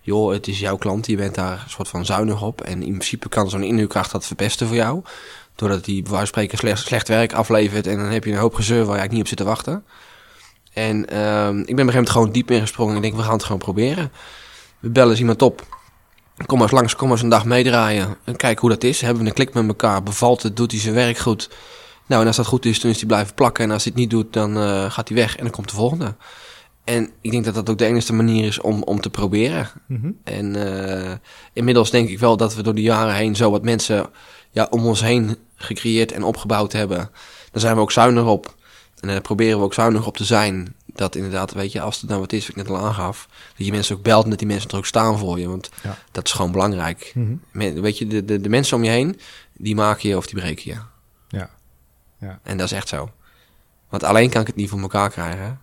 [0.00, 2.60] joh, het is jouw klant, je bent daar een soort van zuinig op.
[2.60, 5.02] En in principe kan zo'n inhuurkracht dat verpesten voor jou.
[5.54, 8.94] Doordat van spreken slecht, slecht werk aflevert en dan heb je een hoop gezeur waar
[8.94, 9.84] je eigenlijk niet op zit te wachten.
[10.72, 13.22] En uh, ik ben op een gegeven moment gewoon diep ingesprongen en ik denk, we
[13.22, 14.12] gaan het gewoon proberen.
[14.78, 15.78] We bellen eens iemand op.
[16.46, 19.00] Kom eens langs, kom eens een dag meedraaien en kijk hoe dat is.
[19.00, 21.50] Hebben we een klik met elkaar, bevalt het, doet hij zijn werk goed.
[22.06, 23.64] Nou, en als dat goed is, dan is hij blijven plakken.
[23.64, 25.74] En als hij het niet doet, dan uh, gaat hij weg en dan komt de
[25.74, 26.14] volgende.
[26.90, 29.70] En ik denk dat dat ook de enige manier is om, om te proberen.
[29.86, 30.18] Mm -hmm.
[30.24, 31.12] En uh,
[31.52, 34.06] inmiddels denk ik wel dat we door de jaren heen zo wat mensen
[34.50, 37.10] ja, om ons heen gecreëerd en opgebouwd hebben.
[37.50, 38.54] Daar zijn we ook zuinig op.
[39.00, 40.74] En daar proberen we ook zuinig op te zijn.
[40.86, 43.66] Dat inderdaad, weet je, als het nou wat is, wat ik net al aangaf, dat
[43.66, 45.48] je mensen ook belt en dat die mensen er ook staan voor je.
[45.48, 45.98] Want ja.
[46.12, 47.12] dat is gewoon belangrijk.
[47.14, 47.80] Mm -hmm.
[47.80, 49.20] Weet je, de, de, de mensen om je heen,
[49.56, 50.78] die maken je of die breken je.
[51.28, 51.50] Ja.
[52.18, 52.40] ja.
[52.42, 53.10] En dat is echt zo.
[53.88, 55.60] Want alleen kan ik het niet voor elkaar krijgen.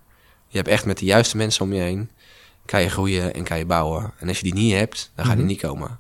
[0.47, 2.09] Je hebt echt met de juiste mensen om je heen,
[2.65, 4.11] kan je groeien en kan je bouwen.
[4.19, 5.45] En als je die niet hebt, dan gaat Mhm.
[5.45, 5.99] die niet komen.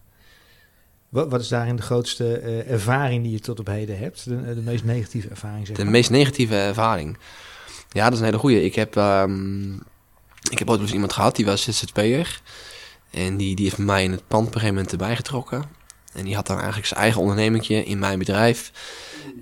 [1.09, 4.23] Wat, wat is daarin de grootste uh, ervaring die je tot op heden hebt?
[4.25, 5.91] De, de meest negatieve ervaring, zeg De maar.
[5.91, 7.17] meest negatieve ervaring.
[7.89, 8.63] Ja, dat is een hele goeie.
[8.63, 9.73] Ik heb, um,
[10.49, 12.41] ik heb ooit eens iemand gehad, die was ZZP'er.
[13.11, 15.63] En die, die heeft mij in het pand op een gegeven moment erbij getrokken.
[16.13, 18.71] En die had dan eigenlijk zijn eigen ondernemingje in mijn bedrijf.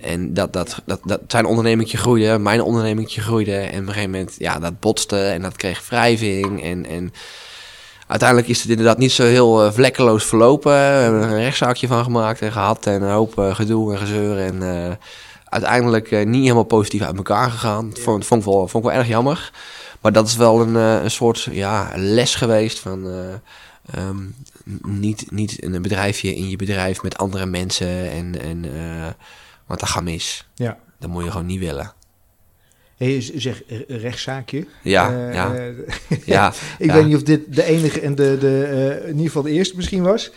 [0.01, 3.55] En dat, dat, dat, dat zijn ondernemingje groeide, mijn ondernemingje groeide.
[3.55, 6.63] En op een gegeven moment, ja, dat botste en dat kreeg wrijving.
[6.63, 7.13] En, en
[8.07, 10.71] uiteindelijk is het inderdaad niet zo heel uh, vlekkeloos verlopen.
[10.71, 12.85] We hebben er een rechtszaakje van gemaakt en gehad.
[12.85, 14.37] En een hoop uh, gedoe en gezeur.
[14.37, 14.91] En uh,
[15.45, 17.89] uiteindelijk niet helemaal positief uit elkaar gegaan.
[17.89, 19.51] Dat vond, vond, ik wel, vond ik wel erg jammer.
[20.01, 23.05] Maar dat is wel een, een soort ja, les geweest van...
[23.97, 24.35] Um,
[24.81, 28.11] niet, niet een bedrijfje in je bedrijf met andere mensen.
[28.11, 29.07] En, en, uh,
[29.65, 30.47] want dat gaat mis.
[30.55, 30.77] Ja.
[30.99, 31.93] Dat moet je gewoon niet willen.
[32.97, 34.67] Hey, zeg rechtszaakje.
[34.81, 35.55] Ja, uh, ja.
[35.55, 35.77] Uh,
[36.25, 36.53] ja.
[36.77, 36.93] ik ja.
[36.93, 39.75] weet niet of dit de enige en de, de uh, in ieder geval de eerste
[39.75, 40.31] misschien was.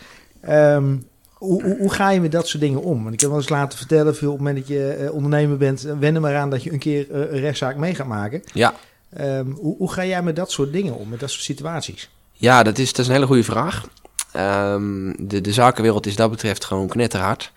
[0.49, 3.01] Um, hoe, hoe, hoe, ga je met dat soort dingen om?
[3.01, 5.81] Want ik heb wel eens laten vertellen, veel op het moment dat je ondernemer bent,
[5.81, 8.43] wen er maar aan dat je een keer een rechtszaak mee gaat maken.
[8.53, 8.73] Ja.
[9.19, 12.09] Um, hoe, hoe ga jij met dat soort dingen om, met dat soort situaties?
[12.33, 13.87] Ja, dat is, dat is een hele goede vraag.
[14.35, 17.51] Um, de, de zakenwereld is dat betreft gewoon knetterhard.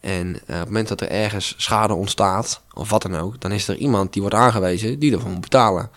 [0.00, 3.52] En uh, op het moment dat er ergens schade ontstaat, of wat dan ook, dan
[3.52, 5.90] is er iemand die wordt aangewezen die ervoor moet betalen.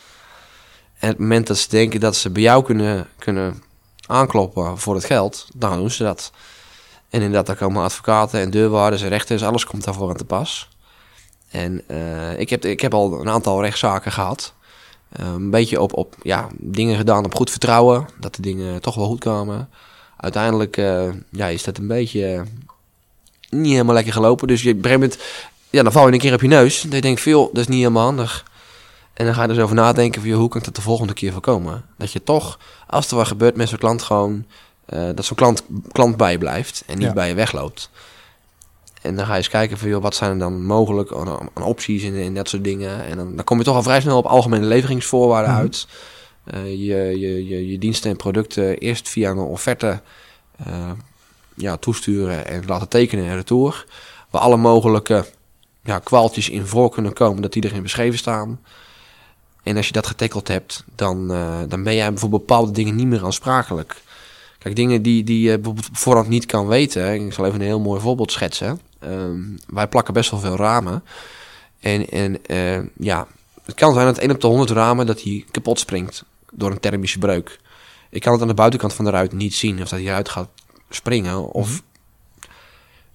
[1.00, 3.64] En op het moment dat ze denken dat ze bij jou kunnen, kunnen
[4.08, 6.32] aankloppen voor het geld, dan doen ze dat.
[7.10, 10.70] En inderdaad, daar komen advocaten en deurwaarders en rechters, alles komt daarvoor aan te pas.
[11.50, 14.54] En uh, ik, heb, ik heb al een aantal rechtszaken gehad.
[15.20, 18.96] Uh, een beetje op, op ja, dingen gedaan op goed vertrouwen, dat de dingen toch
[18.96, 19.70] wel goed kwamen
[20.18, 22.44] uiteindelijk uh, ja, is dat een beetje
[23.50, 24.48] niet helemaal lekker gelopen.
[24.48, 25.22] Dus je, op een gegeven moment,
[25.70, 26.82] ja, dan val je een keer op je neus.
[26.82, 28.46] Dan denk je, veel, dat is niet helemaal handig.
[29.14, 31.14] En dan ga je dus over nadenken van, joh, hoe kan ik dat de volgende
[31.14, 31.86] keer voorkomen?
[31.98, 34.46] Dat je toch, als er wat gebeurt met zo'n klant, gewoon
[34.86, 37.14] eh, dat zo'n klant, klant bij je blijft en niet Ja.
[37.14, 37.90] bij je wegloopt.
[39.02, 41.64] En dan ga je eens kijken van, joh, wat zijn er dan mogelijk aan, aan
[41.64, 43.06] opties en, en dat soort dingen.
[43.06, 45.60] En dan, dan kom je toch al vrij snel op algemene leveringsvoorwaarden Mhm.
[45.62, 45.88] uit.
[46.48, 50.02] Eh, je, je, je, je diensten en producten eerst via een offerte
[50.66, 50.92] eh,
[51.56, 53.86] ja, toesturen en laten tekenen en retour.
[54.30, 55.26] Waar alle mogelijke
[55.84, 58.60] ja, kwaaltjes in voor kunnen komen, dat die erin beschreven staan.
[59.64, 63.08] En als je dat getackeld hebt, dan, eh, dan ben jij voor bepaalde dingen niet
[63.08, 64.02] meer aansprakelijk.
[64.58, 67.26] Kijk, dingen die, die je bijvoorbeeld voorhand niet kan weten.
[67.26, 68.80] Ik zal even een heel mooi voorbeeld schetsen.
[69.00, 71.04] Ehm, wij plakken best wel veel ramen.
[71.80, 72.40] En, en
[72.98, 73.28] ja,
[73.64, 76.24] het kan zijn dat 1 op de 100 ramen dat die kapot springt
[76.58, 77.60] door een thermische breuk.
[78.10, 80.30] Ik kan het aan de buitenkant van de ruit niet zien of dat hij eruit
[80.30, 80.50] gaat
[80.90, 81.52] springen.
[81.52, 81.84] Of...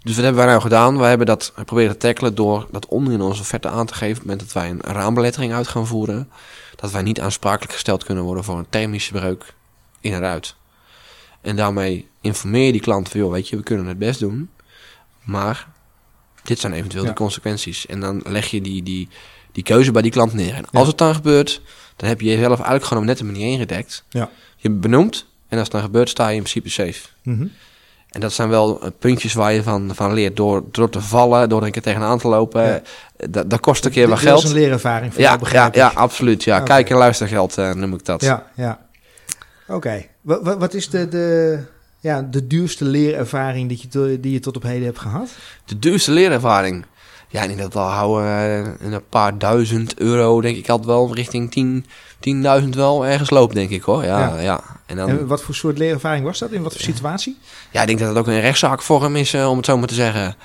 [0.02, 0.98] Dus wat hebben wij nou gedaan?
[0.98, 4.08] We hebben dat geprobeerd te tackelen door dat onder in onze offerte aan te geven.
[4.10, 6.30] Op het moment dat wij een raambelettering uit gaan voeren.
[6.76, 9.54] Dat wij niet aansprakelijk gesteld kunnen worden voor een thermische breuk
[10.00, 10.54] in een ruit.
[11.40, 14.50] En daarmee informeer je die klant van, joh, weet je, we kunnen het best doen.
[15.22, 15.68] Maar
[16.42, 17.08] dit zijn eventueel Ja.
[17.08, 17.86] de consequenties.
[17.86, 19.08] En dan leg je die, die,
[19.52, 20.54] die keuze bij die klant neer.
[20.54, 21.60] En als het dan gebeurt,
[21.96, 24.04] dan heb je jezelf eigenlijk gewoon op net een manier ingedekt.
[24.08, 24.30] Ja.
[24.56, 27.08] Je benoemt en als het dan gebeurt, sta je in principe safe.
[27.22, 27.46] Mhm.
[28.10, 30.36] En dat zijn wel eh, puntjes waar je van, van leert.
[30.36, 32.62] Door, door te vallen, door een keer tegenaan te lopen.
[32.62, 32.74] Ja.
[33.16, 34.44] Eh, Dat, dat kost een keer wat Dit is geld.
[34.44, 35.96] een leerervaring voor Ja, jou, ja, begrijp ja, ik.
[35.96, 36.44] absoluut.
[36.44, 36.60] Ja.
[36.60, 38.20] Kijk- en luistergeld eh, noem ik dat.
[38.20, 38.80] Ja, ja.
[39.68, 40.04] Oké.
[40.20, 41.58] Wa- wa- Wat is de, de,
[42.00, 45.28] ja, de duurste leerervaring die je, die je tot op heden hebt gehad?
[45.64, 46.84] De duurste leerervaring.
[47.32, 48.26] Ja, in dat al houden
[48.80, 51.86] eh, een paar duizend euro, denk ik, altijd wel richting 10
[52.62, 54.04] 10.000 wel ergens loopt, denk ik hoor.
[54.04, 54.40] Ja, Ja.
[54.40, 54.62] ja.
[54.86, 56.50] En dan, En wat voor soort leerervaring was dat?
[56.50, 57.38] In wat voor situatie?
[57.70, 59.94] ja, ik denk dat het ook een rechtszaakvorm is, eh, om het zo maar te
[59.94, 60.36] zeggen.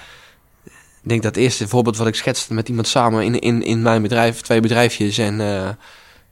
[1.01, 3.81] Ik denk dat het eerste voorbeeld wat ik schetste met iemand samen in, in, in
[3.81, 5.67] mijn bedrijf, twee bedrijfjes en eh,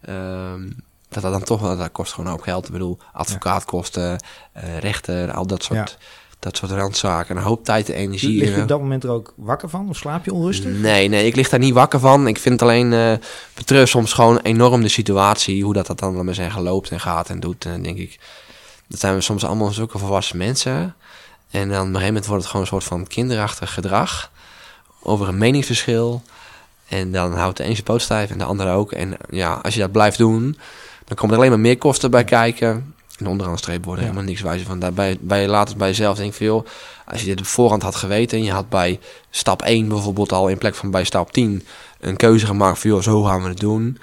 [0.02, 0.70] ehm,
[1.10, 2.66] dat dat dan toch wel, dat kost gewoon ook geld.
[2.66, 5.98] Ik bedoel, advocaatkosten, eh, rechten, al dat soort,
[6.46, 7.38] dat soort randzaken.
[7.38, 8.40] Een hoop tijd en energie.
[8.40, 9.90] Lig je eh, op dat moment er ook wakker van?
[9.90, 10.72] Of slaap je onrustig?
[10.72, 12.28] Nee, nee, ik lig daar niet wakker van.
[12.28, 13.14] Ik vind alleen, eh
[13.54, 15.64] betreur soms gewoon enorm de situatie.
[15.64, 17.66] Hoe dat, dat dan, laat maar zeggen, loopt en gaat en doet.
[17.66, 18.20] En dan denk ik,
[18.88, 20.96] dat zijn we soms allemaal zulke volwassen mensen.
[21.52, 24.32] En dan op een gegeven moment wordt het gewoon een soort van kinderachtig gedrag.
[25.02, 26.22] Over een meningsverschil.
[26.88, 28.92] En dan houdt de een zijn poot stijf en de ander ook.
[28.92, 30.58] En ja, als je dat blijft doen,
[31.06, 32.95] dan komen er alleen maar meer kosten bij kijken.
[33.20, 34.10] En onderaan de streep worden Ja.
[34.10, 34.80] helemaal niks wijzer van.
[34.80, 36.66] Daarbij, bij je laat het bij jezelf denk van, joh,
[37.06, 38.38] als je dit op voorhand had geweten...
[38.38, 39.00] en je had bij
[39.30, 41.64] stap 1 bijvoorbeeld al in plek van bij stap 10...
[42.00, 43.98] een keuze gemaakt van, joh, zo gaan we het doen...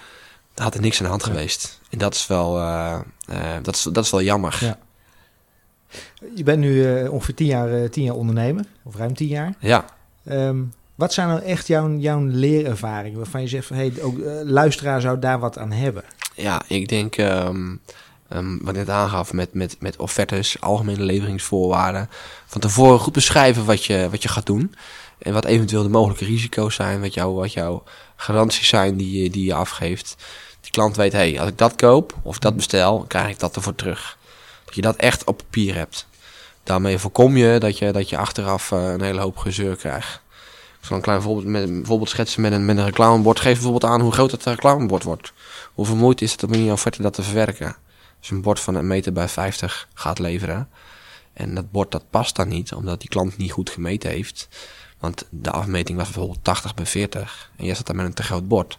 [0.54, 1.80] dan had er niks aan de hand geweest.
[1.90, 4.58] En dat is wel, eh, eh, dat is, dat is wel jammer.
[4.60, 4.78] Ja.
[6.34, 9.54] Je bent nu eh, ongeveer tien jaar, tien jaar ondernemer, of ruim tien jaar.
[9.58, 9.84] ja.
[10.24, 10.58] Ehm,
[10.94, 15.18] wat zijn nou echt jouw, jouw leerervaringen waarvan je zegt van hey, ook luisteraar zou
[15.18, 16.04] daar wat aan hebben?
[16.34, 17.74] Ja, ik denk, ehm
[18.32, 22.10] ehm, wat net aangaf met, met, met offertes, algemene leveringsvoorwaarden.
[22.46, 24.74] Van tevoren goed beschrijven wat je, wat je gaat doen.
[25.18, 27.82] En wat eventueel de mogelijke risico's zijn, wat, jou, wat jouw
[28.16, 30.16] garanties zijn die die je afgeeft.
[30.60, 33.74] Die klant weet, hey, als ik dat koop of dat bestel, krijg ik dat ervoor
[33.74, 34.18] terug.
[34.64, 36.06] Dat je dat echt op papier hebt.
[36.62, 40.20] Daarmee voorkom je dat je, dat je achteraf eh, een hele hoop gezeur krijgt.
[40.80, 43.40] Ik zal een klein voorbeeld, met, een voorbeeld schetsen met een, met een reclamebord.
[43.40, 45.32] Geef bijvoorbeeld aan hoe groot het reclamebord wordt.
[45.74, 47.76] Hoeveel moeite is het om in je offerte dat te verwerken?
[48.28, 50.68] Je een bord van een meter bij 50 gaat leveren.
[51.32, 54.48] En dat bord dat past dan niet, omdat die klant niet goed gemeten heeft.
[54.98, 57.50] Want de afmeting was bijvoorbeeld 80 bij 40.
[57.56, 58.78] En jij zat daar met een te groot bord.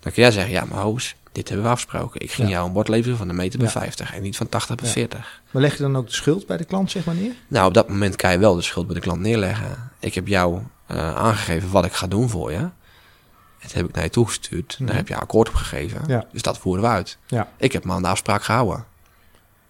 [0.00, 2.20] Dan kun jij zeggen, ja maar hoes, dit hebben we afgesproken.
[2.20, 2.54] Ik ging Ja.
[2.54, 3.72] jou een bord leveren van een meter bij Ja.
[3.80, 4.92] 50 en niet van 80 bij Ja.
[4.92, 5.40] 40.
[5.50, 7.32] Maar leg je dan ook de schuld bij de klant zeg maar neer?
[7.48, 9.90] Nou, op dat moment kan je wel de schuld bij de klant neerleggen.
[9.98, 12.68] Ik heb jou eh, aangegeven wat ik ga doen voor je.
[13.66, 14.76] Dat heb ik naar je toegestuurd.
[14.78, 14.86] Mhm.
[14.86, 16.02] Daar heb je akkoord op gegeven.
[16.06, 16.26] Ja.
[16.32, 17.18] Dus dat voeren we uit.
[17.26, 17.48] Ja.
[17.56, 18.84] Ik heb me aan de afspraak gehouden.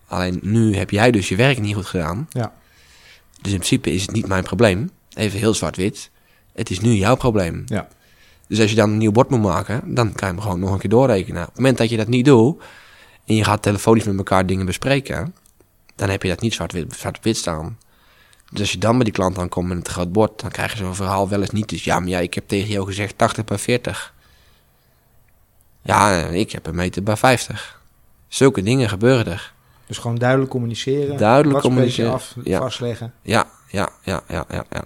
[0.07, 2.27] Alleen nu heb jij dus je werk niet goed gedaan.
[2.31, 2.53] Ja.
[3.41, 4.91] Dus in principe is het niet mijn probleem.
[5.15, 6.11] Even heel zwart-wit.
[6.53, 7.63] Het is nu jouw probleem.
[7.67, 7.89] Ja.
[8.49, 10.73] Dus als je dan een nieuw bord moet maken, dan kan je hem gewoon nog
[10.73, 11.43] een keer doorrekenen.
[11.43, 12.63] Op het moment dat je dat niet doet
[13.25, 15.35] en je gaat telefonisch met elkaar dingen bespreken,
[15.95, 17.79] dan heb je dat niet zwart-wit zwart staan.
[18.51, 20.73] Dus als je dan bij die klant aankomt met een te groot bord, dan krijg
[20.73, 21.69] je zo'n verhaal wel eens niet.
[21.69, 24.15] Dus ja, maar ja, ik heb tegen jou gezegd 80 bij 40.
[25.83, 27.81] Ja, ik heb een meter bij 50.
[28.29, 29.55] Zulke dingen gebeuren er.
[29.87, 31.17] Dus gewoon duidelijk communiceren.
[31.17, 32.59] Duidelijk wat communiceren, af, ja.
[32.59, 33.13] vastleggen.
[33.23, 34.85] Ja, ja, ja, ja, ja, ja.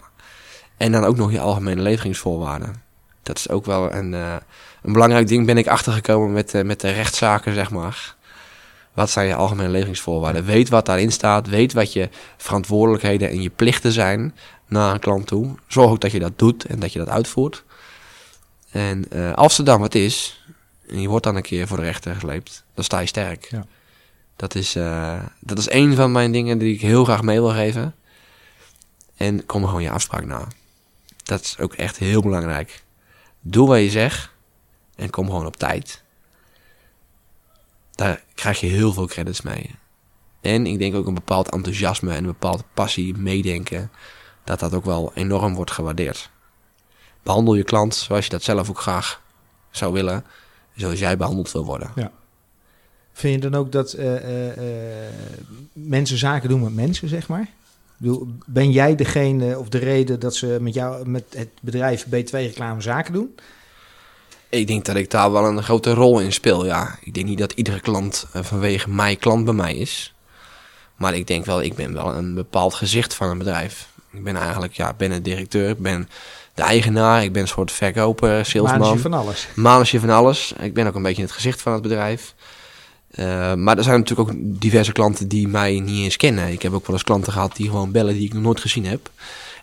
[0.77, 2.83] En dan ook nog je algemene leveringsvoorwaarden.
[3.23, 4.37] Dat is ook wel een, eh,
[4.83, 8.14] een belangrijk ding, ben ik achtergekomen met, eh, met de rechtszaken, zeg maar.
[8.94, 10.44] Wat zijn je algemene leveringsvoorwaarden?
[10.44, 14.35] Weet wat daarin staat, weet wat je verantwoordelijkheden en je plichten zijn
[14.66, 15.55] naar een klant toe.
[15.66, 17.64] Zorg ook dat je dat doet en dat je dat uitvoert.
[18.70, 20.44] En eh, als er dan wat is,
[20.88, 23.48] en je wordt dan een keer voor de rechter gesleept, dan sta je sterk.
[23.50, 23.66] Ja.
[24.37, 27.50] Dat, is, eh, dat is een van mijn dingen die ik heel graag mee wil
[27.50, 27.94] geven.
[29.16, 30.46] En kom gewoon je afspraak na.
[31.22, 32.83] Dat is ook echt heel belangrijk.
[33.40, 34.31] Doe wat je zegt
[34.96, 36.03] en kom gewoon op tijd.
[38.00, 39.70] Daar krijg je heel veel credits mee.
[40.40, 43.90] En ik denk ook een bepaald enthousiasme en een bepaalde passie, meedenken,
[44.44, 46.30] dat dat ook wel enorm wordt gewaardeerd.
[47.22, 49.22] Behandel je klant zoals je dat zelf ook graag
[49.70, 50.24] zou willen,
[50.76, 51.90] zoals jij behandeld wil worden.
[51.94, 52.10] Ja.
[53.12, 55.12] Vind je dan ook dat eh, eh, eh,
[55.72, 57.48] mensen zaken doen met mensen, zeg maar?
[58.46, 62.80] Ben jij degene of de reden dat ze met jou, met het bedrijf B2 Reclame
[62.80, 63.34] zaken doen?
[64.50, 66.98] Ik denk dat ik daar wel een grote rol in speel, ja.
[67.02, 70.14] Ik denk niet dat iedere klant eh, vanwege mij klant bij mij is.
[70.96, 73.88] Maar ik denk wel, ik ben wel een bepaald gezicht van een bedrijf.
[74.12, 76.08] Ik ben eigenlijk, ja, ben een directeur, ik ben
[76.54, 78.78] de eigenaar, ik ben een soort verkoper, salesman.
[78.78, 79.48] Manage van alles.
[79.54, 80.52] Manage van alles.
[80.58, 82.34] Ik ben ook een beetje het gezicht van het bedrijf.
[83.14, 86.48] Uh, maar er zijn natuurlijk ook diverse klanten die mij niet eens kennen.
[86.48, 88.86] Ik heb ook wel eens klanten gehad die gewoon bellen die ik nog nooit gezien
[88.86, 89.10] heb.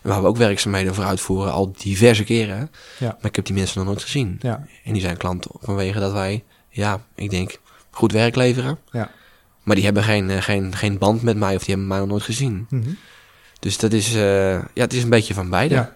[0.08, 2.70] Waar we ook werkzaamheden voor uitvoeren, al diverse keren.
[2.98, 3.06] Ja.
[3.06, 4.36] Maar ik heb die mensen nog nooit gezien.
[4.40, 4.66] Ja.
[4.84, 8.78] En die zijn klant vanwege dat wij, ja, ik denk, goed werk leveren.
[8.90, 9.10] Ja.
[9.62, 12.08] Maar die hebben geen, eh, geen, geen band met mij of die hebben mij nog
[12.08, 12.66] nooit gezien.
[12.70, 12.90] Mhm.
[13.58, 15.74] Dus dat is, uh, ja, het is een beetje van beide.
[15.74, 15.94] Ja.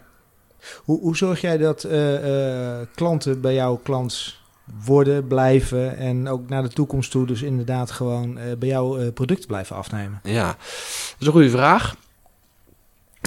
[0.77, 4.41] Hoe, hoe zorg jij dat uh, klanten bij jouw klant
[4.85, 9.77] worden, blijven en ook naar de toekomst toe dus inderdaad gewoon bij jouw producten blijven
[9.77, 10.21] afnemen?
[10.23, 11.97] Ja, dat is een goede vraag.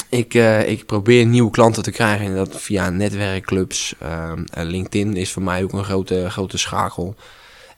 [0.10, 3.96] Ik, uh, ik probeer nieuwe klanten te krijgen en dat via netwerkclubs.
[4.04, 7.16] Uh, LinkedIn is voor mij ook een grote, grote schakel.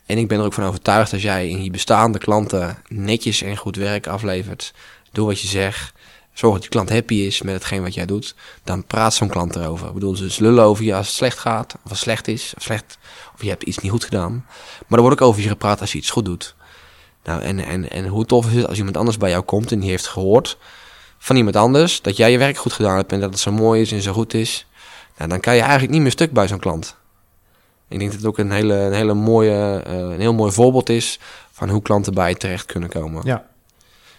[0.06, 3.58] En ik ben er ook van overtuigd als jij in je bestaande klanten netjes en
[3.58, 4.74] goed werk aflevert.
[5.12, 5.94] Doe wat je zegt.
[6.34, 8.36] Zorg dat je klant happy is met hetgeen wat jij doet.
[8.64, 9.88] Dan praat zo'n klant erover.
[9.88, 11.74] Ik bedoel, ze lullen over je als het slecht gaat.
[11.74, 12.54] Of als het slecht is.
[12.58, 12.98] Of, slecht,
[13.36, 14.46] of je hebt iets niet goed gedaan.
[14.88, 16.56] Maar er wordt ook over je gepraat als je iets goed doet.
[17.24, 19.80] Nou, en, en, en hoe tof is het als iemand anders bij jou komt en
[19.80, 20.58] die heeft gehoord
[21.18, 23.82] van iemand anders, dat jij je werk goed gedaan hebt en dat het zo mooi
[23.82, 24.66] is en zo goed is,
[25.18, 26.96] nou, dan kan je eigenlijk niet meer stuk bij zo'n klant.
[27.88, 30.90] Ik denk dat het ook een, hele, een, hele mooie, uh, een heel mooi voorbeeld
[30.90, 31.20] is
[31.52, 33.22] van hoe klanten bij je terecht kunnen komen.
[33.26, 33.46] Ja.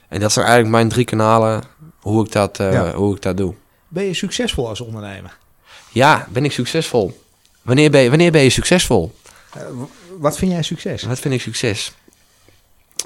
[0.09, 1.63] En dat zijn eigenlijk mijn drie kanalen,
[2.01, 2.93] hoe ik dat, uh, ja.
[2.93, 3.55] hoe ik dat doe.
[3.89, 5.37] Ben je succesvol als ondernemer?
[5.93, 7.23] Ja, ben ik succesvol.
[7.63, 9.15] Wanneer ben je, wanneer ben je succesvol?
[9.57, 9.63] Uh,
[10.19, 11.03] wat vind jij succes?
[11.03, 11.93] Wat vind ik succes?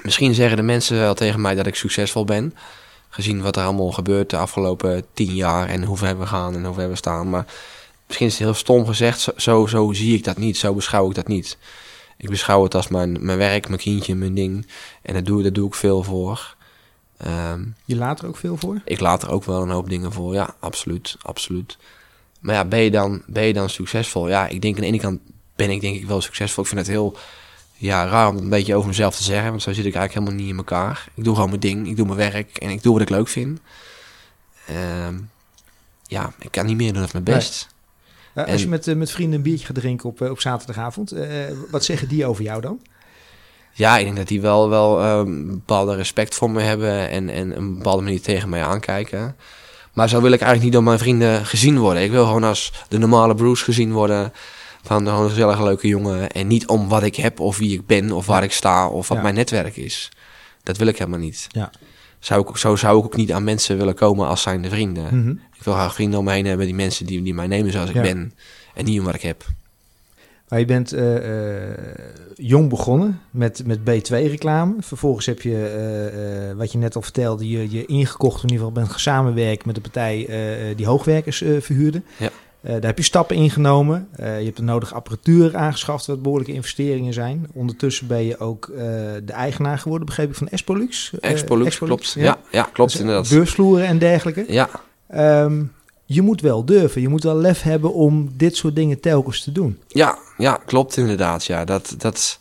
[0.01, 2.53] Misschien zeggen de mensen wel tegen mij dat ik succesvol ben
[3.13, 6.65] gezien wat er allemaal gebeurt de afgelopen tien jaar en hoe ver we gaan en
[6.65, 7.29] hoe ver we staan.
[7.29, 7.45] Maar
[8.07, 11.15] misschien is het heel stom gezegd, zo, zo, zie ik dat niet, zo beschouw ik
[11.15, 11.57] dat niet.
[12.17, 14.67] Ik beschouw het als mijn, mijn werk, mijn kindje, mijn ding.
[15.01, 16.55] En daar doe, daar doe ik veel voor.
[17.51, 18.81] Um, je laat er ook veel voor?
[18.85, 21.77] Ik laat er ook wel een hoop dingen voor, ja, absoluut, absoluut.
[22.39, 24.29] Maar ja, ben je dan, ben je dan succesvol?
[24.29, 25.19] Ja, ik denk aan de ene kant
[25.55, 26.63] ben ik denk ik wel succesvol.
[26.63, 27.17] Ik vind het heel
[27.83, 30.13] ja, raar om het een beetje over mezelf te zeggen, want zo zit ik eigenlijk
[30.13, 31.07] helemaal niet in elkaar.
[31.13, 33.27] Ik doe gewoon mijn ding, ik doe mijn werk en ik doe wat ik leuk
[33.27, 33.59] vind.
[34.69, 34.75] Uh,
[36.07, 37.67] ja, ik kan niet meer doen dan mijn best.
[38.33, 38.45] Nee.
[38.45, 41.13] Als je met, uh, met vrienden een biertje gaat drinken op, uh, op zaterdagavond,
[41.71, 42.79] wat zeggen die over jou dan?
[43.71, 47.57] Ja, ik denk dat die wel, wel een bepaalde respect voor me hebben en, en
[47.57, 49.35] een bepaalde manier tegen mij aankijken.
[49.93, 52.03] Maar zo wil ik eigenlijk niet door mijn vrienden gezien worden.
[52.03, 54.33] Ik wil gewoon als de normale Bruce gezien worden
[54.83, 56.29] van gewoon een gezellige leuke jongen.
[56.31, 59.07] En niet om wat ik heb of wie ik ben of waar ik sta of
[59.07, 59.23] wat Ja.
[59.23, 60.11] mijn netwerk is.
[60.63, 61.47] Dat wil ik helemaal niet.
[61.51, 61.71] Ja.
[62.19, 65.19] Zou ik, zo zou ik ook niet aan mensen willen komen als zijnde vrienden.
[65.19, 65.29] Mhm.
[65.29, 67.89] Ik wil graag vrienden om me heen hebben, die mensen die, die mij nemen zoals
[67.89, 68.01] ik Ja.
[68.01, 68.33] ben.
[68.73, 69.45] En niet om wat ik heb.
[70.47, 71.77] Maar je bent eh, eh,
[72.35, 74.73] jong begonnen met, met B2-reclame.
[74.79, 75.65] Vervolgens heb je,
[76.51, 79.75] eh, wat je net al vertelde, je, je ingekocht, in ieder geval bent samenwerkt met
[79.75, 80.27] de partij
[80.75, 82.01] die hoogwerkers verhuurde.
[82.17, 82.29] Ja.
[82.63, 84.07] Eh, daar heb je stappen in genomen.
[84.11, 87.47] Eh, je hebt de nodige apparatuur aangeschaft, wat behoorlijke investeringen zijn.
[87.53, 88.83] Ondertussen ben je ook eh,
[89.23, 91.11] de eigenaar geworden, begreep ik, van Espolux.
[91.19, 92.13] Eh, Expolux, klopt.
[92.17, 93.29] Ja, ja, klopt Dus, inderdaad.
[93.29, 94.45] Beursvloeren en dergelijke.
[94.47, 94.69] Ja,
[95.07, 95.63] Ehm,
[96.05, 99.51] je moet wel durven, je moet wel lef hebben om dit soort dingen telkens te
[99.51, 99.79] doen.
[99.87, 101.45] ja, ja, klopt inderdaad.
[101.45, 102.37] Ja, dat, dat,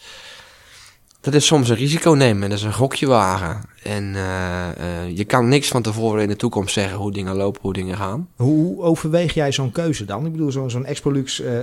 [1.20, 2.48] dat is soms een risico nemen.
[2.48, 3.61] Dat is een gokje wagen.
[3.83, 7.61] En eh, eh, je kan niks van tevoren in de toekomst zeggen hoe dingen lopen,
[7.62, 8.29] hoe dingen gaan.
[8.37, 10.27] Hoe overweeg jij zo'n keuze dan?
[10.27, 11.55] Ik bedoel, zo'n zo'n Expolux eh,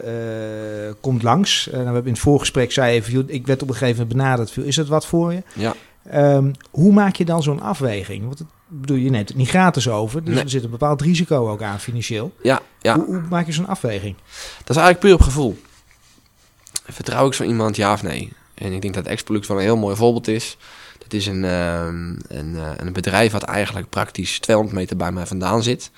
[1.01, 1.65] komt langs.
[1.65, 4.57] Nou, we hebben in het voorgesprek zei even, ik werd op een gegeven moment benaderd.
[4.57, 5.43] Is het wat voor je?
[5.53, 5.75] Ja,
[6.09, 8.25] Ehm, hoe maak je dan zo'n afweging?
[8.25, 10.43] Want het, bedoel, je neemt het niet gratis over, dus Nee.
[10.43, 12.33] er zit een bepaald risico ook aan financieel.
[12.43, 12.95] ja, ja.
[12.95, 14.15] Hoe, hoe maak je zo'n afweging?
[14.57, 15.59] Dat is eigenlijk puur op gevoel.
[16.85, 18.31] Vertrouw ik zo iemand, ja of nee?
[18.53, 20.57] En ik denk dat Expolux wel een heel mooi voorbeeld is.
[21.09, 25.25] Dat is een, ehm, een, eh, een bedrijf wat eigenlijk praktisch 200 meter bij mij
[25.25, 25.91] vandaan zit.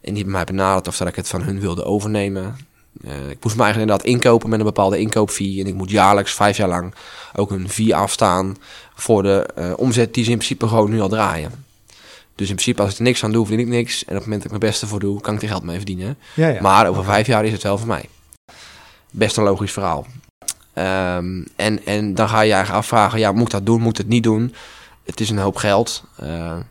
[0.00, 2.56] En die hebben mij benaderd of dat ik het van hun wilde overnemen.
[3.04, 5.60] Uh, ik moest me eigenlijk inderdaad inkopen met een bepaalde inkoopfee.
[5.60, 6.94] En ik moet jaarlijks vijf jaar lang
[7.34, 8.56] ook een fee afstaan
[8.94, 11.64] voor de uh, omzet die ze in principe gewoon nu al draaien.
[12.34, 14.04] Dus in principe als ik er niks aan doe, verdien ik niks.
[14.04, 15.76] En op het moment dat ik mijn beste voor doe, kan ik er geld mee
[15.76, 16.18] verdienen.
[16.34, 16.60] Ja, ja.
[16.60, 18.08] Maar over vijf jaar is het wel voor mij.
[19.10, 20.06] Best een logisch verhaal.
[20.78, 23.92] Um, en, en dan ga je je eigenlijk afvragen, ja, moet ik dat doen, moet
[23.92, 24.54] ik het niet doen?
[25.04, 26.04] Het is een hoop geld.
[26.16, 26.66] Er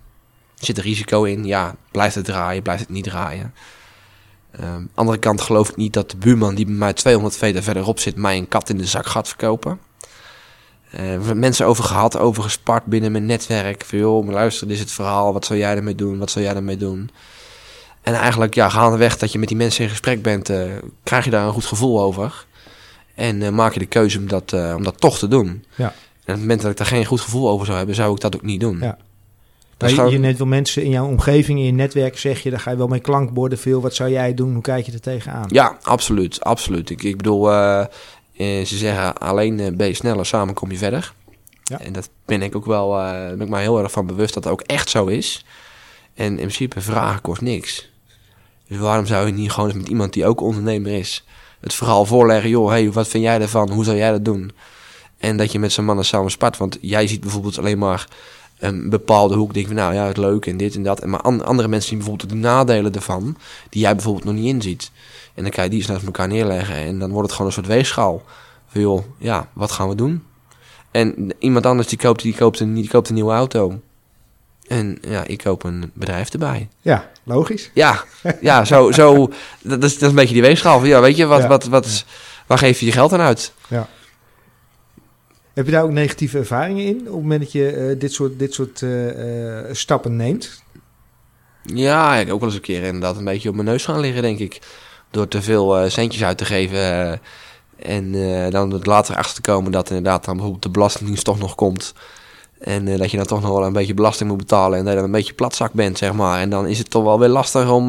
[0.55, 1.45] zit een risico in.
[1.45, 3.53] Ja, blijft het draaien, blijft het niet draaien?
[4.61, 7.99] Um, andere kant geloof ik niet dat de buurman die bij mij 200 meter verderop
[7.99, 9.79] zit, mij een kat in de zak gaat verkopen.
[10.99, 13.85] Uh, mensen over gehad, over gespart binnen mijn netwerk.
[13.85, 15.33] Van joh, maar luister, dit is het verhaal.
[15.33, 16.17] Wat zou jij ermee doen?
[16.17, 17.09] Wat zou jij ermee doen?
[18.01, 20.71] En eigenlijk, ja, gaandeweg dat je met die mensen in gesprek bent, uh,
[21.03, 22.45] krijg je daar een goed gevoel over.
[23.15, 25.65] En uh, maak je de keuze om dat, om dat toch te doen.
[25.75, 25.85] Ja.
[25.85, 28.19] En op het moment dat ik daar geen goed gevoel over zou hebben, zou ik
[28.19, 28.79] dat ook niet doen.
[28.79, 28.97] Ja.
[29.77, 32.71] Je, je net wel mensen in jouw omgeving, in je netwerk, zeg je, daar ga
[32.71, 33.81] je wel mee klankborden veel.
[33.81, 34.53] Wat zou jij doen?
[34.53, 35.45] Hoe kijk je er tegenaan?
[35.47, 36.43] Ja, absoluut.
[36.43, 36.89] absoluut.
[36.89, 37.85] Ik, ik bedoel, uh,
[38.37, 41.13] ze zeggen alleen uh, ben je sneller, samen kom je verder.
[41.63, 41.79] Ja.
[41.79, 44.43] En dat ben ik ook wel, uh, ben ik me heel erg van bewust dat
[44.43, 45.45] dat ook echt zo is.
[46.13, 47.91] En in principe vragen kost niks.
[48.67, 51.25] Dus waarom zou je niet gewoon eens met iemand die ook ondernemer is,
[51.63, 53.71] het verhaal voorleggen, joh, hey, wat vind jij ervan?
[53.71, 54.51] Hoe zou jij dat doen?
[55.17, 56.57] En dat je met zo'n mannen samen spart.
[56.57, 58.07] Want jij ziet bijvoorbeeld alleen maar
[58.59, 59.53] een bepaalde hoek.
[59.53, 60.99] Denk van nou ja, het leuk en dit en dat.
[60.99, 63.37] En maar andere mensen zien bijvoorbeeld de nadelen ervan,
[63.69, 64.91] die jij bijvoorbeeld nog niet inziet.
[65.33, 66.75] En dan kan je die eens naast elkaar neerleggen.
[66.75, 68.23] En dan wordt het gewoon een soort weegschaal.
[68.67, 70.23] Van joh, ja, wat gaan we doen?
[70.91, 73.79] En iemand anders die koopt, die koopt, een, die koopt een nieuwe auto.
[74.73, 76.67] En ja, ik koop een bedrijf erbij.
[76.81, 77.69] Ja, logisch.
[77.73, 78.03] Ja,
[78.41, 79.31] ja zo, zo,
[79.61, 80.79] dat, is, dat is een beetje die weegschaal.
[80.79, 82.05] Van, ja, weet je, wat, ja, wat, wat,
[82.47, 83.53] waar geef je je geld aan uit?
[83.67, 83.87] Ja.
[85.53, 88.39] Heb je daar ook negatieve ervaringen in op het moment dat je uh, dit soort,
[88.39, 90.63] dit soort uh, uh, stappen neemt?
[91.63, 94.21] Ja, ik ook wel eens een keer inderdaad een beetje op mijn neus gaan liggen,
[94.21, 94.61] denk ik.
[95.11, 97.19] Door te veel centjes uit te geven.
[97.75, 98.11] en
[98.51, 101.93] dan later achter te komen dat inderdaad dan bijvoorbeeld de belastingdienst toch nog komt.
[102.63, 104.77] En dat je dan toch nog wel een beetje belasting moet betalen.
[104.77, 106.39] En dat je dan een beetje platzak bent, zeg maar.
[106.39, 107.87] En dan is het toch wel weer lastig om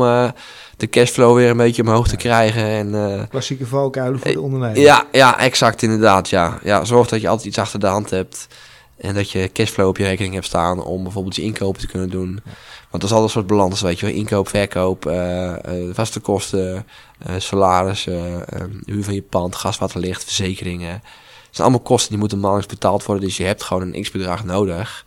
[0.77, 2.65] de cashflow weer een beetje omhoog te krijgen.
[2.65, 4.79] En, uh, Klassieke valkuilen voor de ondernemer.
[4.79, 6.29] Ja, ja, exact inderdaad.
[6.29, 6.59] Ja.
[6.63, 8.47] Ja, zorg dat je altijd iets achter de hand hebt.
[8.97, 12.11] En dat je cashflow op je rekening hebt staan om bijvoorbeeld je inkopen te kunnen
[12.11, 12.41] doen.
[12.45, 12.51] Ja.
[12.91, 14.15] Want dat is altijd een soort balans, weet je wel.
[14.15, 15.13] Inkoop, verkoop,
[15.93, 16.87] vaste kosten,
[17.39, 18.05] salaris,
[18.85, 21.03] huur van je pand, gas, water, licht, verzekeringen.
[21.55, 23.25] Het zijn allemaal kosten die moeten maandelijks betaald worden.
[23.25, 25.05] Dus je hebt gewoon een x-bedrag nodig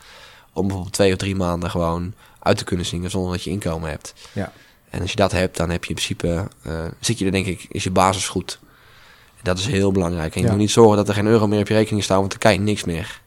[0.54, 3.90] om bijvoorbeeld twee of drie maanden gewoon uit te kunnen zingen zonder dat je inkomen
[3.90, 4.14] hebt.
[4.34, 4.52] Ja.
[4.90, 7.46] En als je dat hebt, dan heb je in principe, uh, zit je er denk
[7.46, 8.60] ik, is je basis goed.
[9.42, 10.36] Dat is heel belangrijk.
[10.36, 10.52] En je ja.
[10.52, 12.54] moet niet zorgen dat er geen euro meer op je rekening staat, want dan kan
[12.54, 13.22] je niks meer.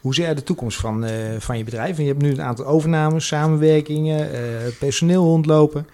[0.00, 1.96] Hoe zie jij de toekomst van, uh, van je bedrijf?
[1.96, 4.40] En je hebt nu een aantal overnames, samenwerkingen, uh,
[4.78, 5.88] personeel rondlopen.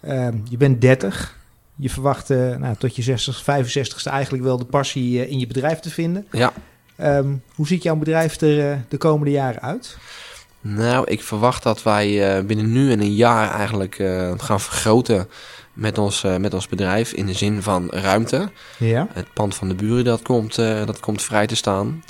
[0.00, 1.38] Ehm, je bent 30.
[1.80, 5.90] Je verwacht nou, tot je 60, 65ste eigenlijk wel de passie in je bedrijf te
[5.90, 6.26] vinden.
[6.30, 6.52] Ja.
[7.00, 9.96] Um, hoe ziet jouw bedrijf er de komende jaren uit?
[10.60, 13.94] Nou, ik verwacht dat wij binnen nu en een jaar eigenlijk
[14.36, 15.28] gaan vergroten
[15.72, 17.12] met ons, met ons bedrijf.
[17.12, 18.50] In de zin van ruimte.
[18.78, 19.08] Ja.
[19.12, 22.04] Het pand van de buren dat komt, dat komt vrij te staan.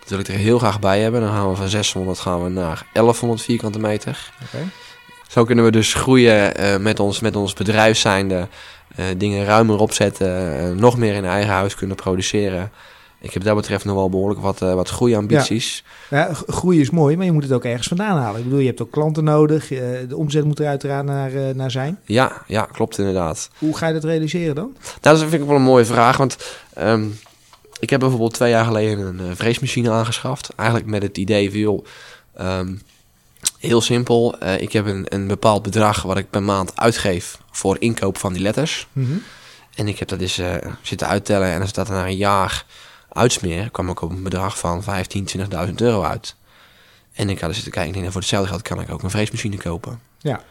[0.00, 1.20] Dat wil ik er heel graag bij hebben.
[1.20, 4.32] Dan gaan we van 600 gaan we naar 1100 vierkante meter.
[4.46, 4.68] Okay.
[5.28, 8.48] Zo kunnen we dus groeien met, ons, met ons bedrijf zijnde.
[9.16, 10.76] Dingen ruimer opzetten.
[10.76, 12.70] nog meer in eigen huis kunnen produceren.
[13.24, 15.84] Ik heb dat betreft nog wel behoorlijk wat, uh, wat groeiambities.
[16.10, 16.18] Ja.
[16.18, 18.38] ja, groei is mooi, maar je moet het ook ergens vandaan halen.
[18.38, 19.70] Ik bedoel, je hebt ook klanten nodig.
[19.70, 19.78] Uh,
[20.08, 21.98] de omzet moet er uiteraard naar, uh, naar zijn.
[22.04, 23.50] Ja, ja, klopt inderdaad.
[23.58, 24.76] Hoe ga je dat realiseren dan?
[25.00, 26.16] Nou, dat vind ik wel een mooie vraag.
[26.16, 26.36] Want
[26.78, 27.18] um,
[27.78, 30.50] ik heb bijvoorbeeld twee jaar geleden een vreesmachine aangeschaft.
[30.56, 31.84] Eigenlijk met het idee van, joh,
[32.40, 32.80] um,
[33.58, 34.44] heel simpel.
[34.58, 38.42] ik heb een, een bepaald bedrag wat ik per maand uitgeef voor inkoop van die
[38.42, 38.86] letters.
[38.92, 39.22] Mm -hmm.
[39.74, 40.40] En ik heb dat eens
[40.82, 41.48] zitten uittellen.
[41.48, 42.64] En als dat na een jaar
[43.08, 45.28] uitsmeer, kwam ik op een bedrag van 15,
[45.68, 46.36] 20.000 euro uit.
[47.12, 49.10] En ik had er zitten kijken, ik denk, voor hetzelfde geld kan ik ook een
[49.10, 50.00] vreesmachine kopen.
[50.18, 50.42] Ja.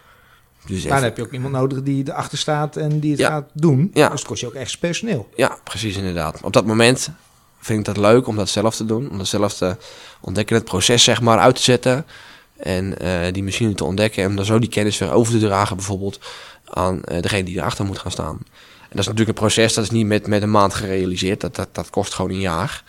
[0.65, 3.27] Dus maar dan heb je ook iemand nodig die erachter staat en die het ja.
[3.27, 3.91] gaat doen.
[3.93, 4.09] Ja.
[4.09, 5.29] Dus het kost je ook echt personeel.
[5.35, 6.41] Ja, precies inderdaad.
[6.41, 7.09] Op dat moment
[7.59, 9.09] vind ik dat leuk om dat zelf te doen.
[9.09, 9.77] Om dat zelf te
[10.21, 12.05] ontdekken, het proces zeg maar uit te zetten.
[12.63, 15.75] En uh, die machine te ontdekken en dan zo die kennis weer over te dragen
[15.75, 16.19] bijvoorbeeld
[16.65, 18.37] aan uh, degene die erachter moet gaan staan.
[18.81, 21.41] En dat is natuurlijk een proces, dat is niet met, met een maand gerealiseerd.
[21.41, 22.83] Dat, dat, dat kost gewoon een jaar.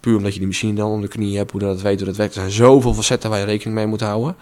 [0.00, 2.16] Puur omdat je die machine dan onder de knie hebt, hoe dat weet, hoe dat
[2.16, 2.34] werkt.
[2.34, 4.36] Er zijn zoveel facetten waar je rekening mee moet houden.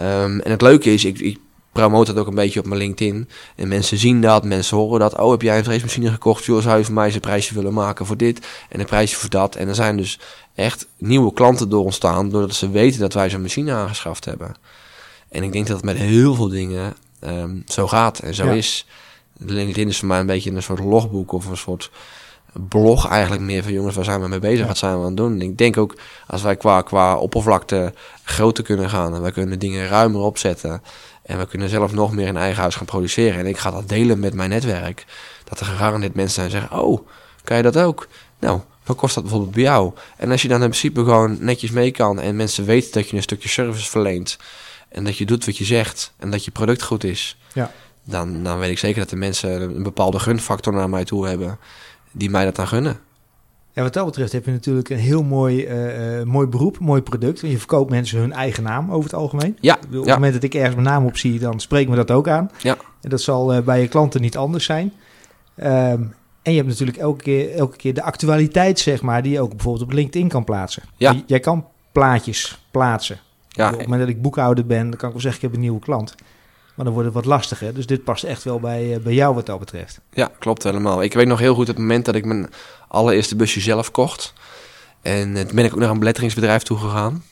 [0.00, 1.38] Um, en het leuke is, ik
[1.74, 3.28] promote dat ook een beetje op mijn LinkedIn.
[3.56, 5.18] En mensen zien dat, mensen horen dat.
[5.18, 6.44] Oh, heb jij een vreesmachine gekocht?
[6.44, 9.16] Joh, zou je voor mij eens een prijsje willen maken voor dit en een prijsje
[9.16, 9.54] voor dat?
[9.56, 10.18] En er zijn dus
[10.54, 14.54] echt nieuwe klanten door ontstaan, doordat ze weten dat wij zo'n machine aangeschaft hebben.
[15.28, 18.52] En ik denk dat met heel veel dingen ehm, zo gaat en zo Ja.
[18.52, 18.86] is.
[19.38, 21.90] LinkedIn is voor mij een beetje een soort logboek of een soort
[22.68, 24.66] blog eigenlijk meer van jongens, waar zijn we mee bezig, Ja.
[24.66, 25.32] wat zijn we aan het doen.
[25.32, 25.96] En ik denk ook,
[26.26, 30.82] als wij qua, qua oppervlakte groter kunnen gaan en wij kunnen dingen ruimer opzetten
[31.24, 33.88] en we kunnen zelf nog meer in eigen huis gaan produceren en ik ga dat
[33.88, 35.04] delen met mijn netwerk,
[35.44, 37.08] dat er gegarandeerd mensen zijn die zeggen, oh,
[37.44, 38.08] kan je dat ook?
[38.38, 39.92] Nou, wat kost dat bijvoorbeeld bij jou?
[40.16, 43.16] En als je dan in principe gewoon netjes mee kan en mensen weten dat je
[43.16, 44.38] een stukje service verleent
[44.88, 47.70] en dat je doet wat je zegt en dat je product goed is, Ja.
[48.04, 51.58] dan, dan weet ik zeker dat de mensen een bepaalde gunfactor naar mij toe hebben
[52.12, 53.00] die mij dat dan gunnen.
[53.74, 57.02] Ja, wat dat betreft heb je natuurlijk een heel mooi, eh, eh, mooi beroep, mooi
[57.02, 57.40] product.
[57.40, 59.56] Want je verkoopt mensen hun eigen naam over het algemeen.
[59.60, 59.98] Ja, Op ja.
[59.98, 62.50] het moment dat ik ergens mijn naam op zie, dan spreekt me dat ook aan.
[62.58, 62.76] Ja.
[63.00, 64.92] En dat zal eh, bij je klanten niet anders zijn.
[65.54, 66.02] Ehm,
[66.42, 69.50] en je hebt natuurlijk elke keer, elke keer de actualiteit, zeg maar, die je ook
[69.50, 70.82] bijvoorbeeld op LinkedIn kan plaatsen.
[70.96, 71.14] Ja.
[71.26, 73.18] Jij kan plaatjes plaatsen.
[73.48, 75.54] Ja, op het moment dat ik boekhouder ben, dan kan ik wel zeggen, ik heb
[75.54, 76.14] een nieuwe klant.
[76.74, 77.74] Maar dan wordt het wat lastiger.
[77.74, 80.00] Dus dit past echt wel bij, eh, bij jou wat dat betreft.
[80.12, 81.02] ja, klopt helemaal.
[81.02, 82.50] Ik weet nog heel goed het moment dat ik mijn
[82.88, 84.32] allereerste busje zelf kocht.
[85.02, 87.24] En eh, toen ben ik ook naar een beletteringsbedrijf toe gegaan.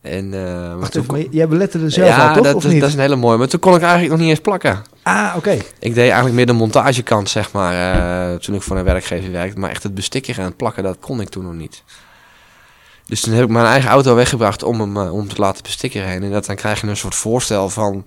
[0.00, 2.44] En, maar Wacht toen even, kon- maar jij beletterde zelf ja, al, toch?
[2.44, 2.80] dat, of is- niet?
[2.80, 3.38] dat is een hele mooie.
[3.38, 4.82] Maar toen kon ik eigenlijk nog niet eens plakken.
[5.02, 5.50] Ah, oké.
[5.78, 9.58] Ik deed eigenlijk meer de montagekant, zeg maar, toen ik voor een werkgever werkte.
[9.60, 11.82] Maar echt het bestikken en het plakken, dat kon ik toen nog niet.
[13.06, 16.22] Dus toen heb ik mijn eigen auto weggebracht om hem om te laten bestikken heen.
[16.22, 18.06] En dat, dan krijg je een soort voorstel van,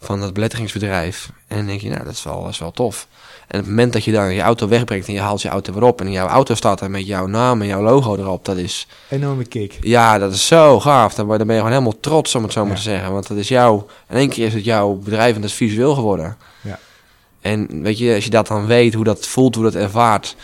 [0.00, 1.30] van dat beletteringsbedrijf.
[1.46, 3.06] En dan denk je, nou, dat is wel, dat is wel tof.
[3.46, 5.72] En op het moment dat je dan je auto wegbrengt en je haalt je auto
[5.72, 6.00] weer op...
[6.00, 8.86] en jouw auto staat er met jouw naam en jouw logo erop, dat is...
[9.08, 9.78] Enorme kick.
[9.80, 11.14] Ja, dat is zo gaaf.
[11.14, 12.76] Dan ben dan ben je gewoon helemaal trots, om het zo maar Ja.
[12.76, 13.12] te zeggen.
[13.12, 13.86] Want dat is jouw...
[14.08, 16.36] In één keer is het jouw bedrijf en dat is visueel geworden.
[16.60, 16.78] Ja.
[17.40, 20.36] En weet je, als je dat dan weet, hoe dat voelt, hoe dat ervaart...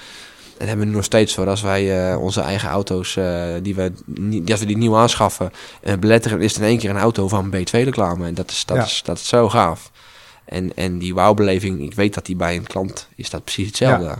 [0.58, 1.46] Dat hebben we nu nog steeds voor.
[1.48, 5.50] Als wij eh, onze eigen auto's, eh, die we, niet- als we die nieuw aanschaffen...
[5.82, 8.26] en beletteren, is het in één keer een auto van B2-reclame.
[8.26, 8.82] En dat is, dat, Ja.
[8.82, 9.90] is, dat is zo gaaf.
[10.44, 14.14] En, en die wauwbeleving, ik weet dat die bij een klant is dat precies hetzelfde.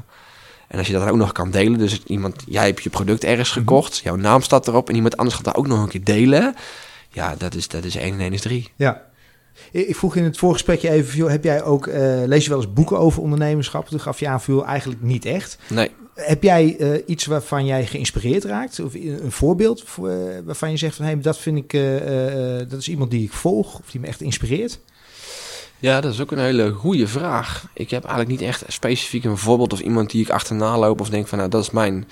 [0.68, 3.24] En als je dat dan ook nog kan delen, dus iemand, jij hebt je product
[3.24, 3.59] ergens Mhm.
[3.59, 6.55] gekocht, jouw naam staat erop en iemand anders gaat dat ook nog een keer delen.
[7.11, 8.72] Ja, dat is, dat is 1 en 1 is 3.
[8.76, 9.03] Ja.
[9.70, 12.99] Ik vroeg in het voorgesprekje even, heb jij ook, eh, lees je wel eens boeken
[12.99, 13.89] over ondernemerschap?
[13.89, 15.59] Toen gaf je aan, veel eigenlijk niet echt.
[15.68, 18.80] Nee, Heb jij eh, iets waarvan jij geïnspireerd raakt?
[18.80, 22.78] Of een voorbeeld voor, eh, waarvan je zegt van, hé, dat vind ik, eh, dat
[22.78, 24.78] is iemand die ik volg of die me echt inspireert?
[25.78, 27.66] ja, dat is ook een hele goede vraag.
[27.74, 31.10] Ik heb eigenlijk niet echt specifiek een voorbeeld of iemand die ik achterna loop of
[31.10, 32.08] denk van, nou, dat is mijn,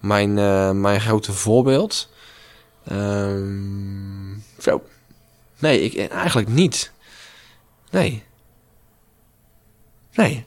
[0.00, 0.34] mijn,
[0.80, 2.08] mijn grote voorbeeld.
[2.84, 4.82] Ehm, zo.
[5.58, 6.92] Nee, ik, eigenlijk niet.
[7.90, 8.22] Nee.
[10.14, 10.44] Nee.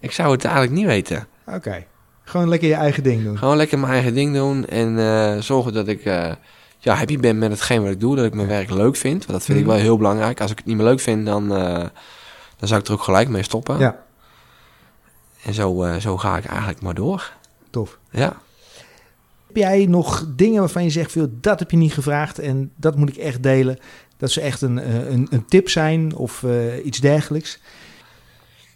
[0.00, 1.28] Ik zou het eigenlijk niet weten.
[1.46, 1.86] Oké.
[2.28, 3.38] Gewoon lekker je eigen ding doen.
[3.38, 6.32] Gewoon lekker mijn eigen ding doen en eh, zorgen dat ik eh,
[6.78, 8.16] ja, happy ben met hetgeen wat ik doe.
[8.16, 9.18] Dat ik mijn werk leuk vind.
[9.26, 9.72] Want dat vind ik Mhm.
[9.74, 10.40] wel heel belangrijk.
[10.40, 11.84] Als ik het niet meer leuk vind, dan, eh,
[12.56, 13.78] dan zou ik er ook gelijk mee stoppen.
[13.78, 14.04] Ja,
[15.44, 17.32] En zo, zo ga ik eigenlijk maar door.
[17.70, 17.98] tof.
[18.10, 18.36] Ja.
[19.46, 22.96] Heb jij nog dingen waarvan je zegt, veel, dat heb je niet gevraagd en dat
[22.96, 23.78] moet ik echt delen?
[24.16, 24.76] Dat ze echt een,
[25.12, 26.44] een, een tip zijn of
[26.84, 27.58] iets dergelijks?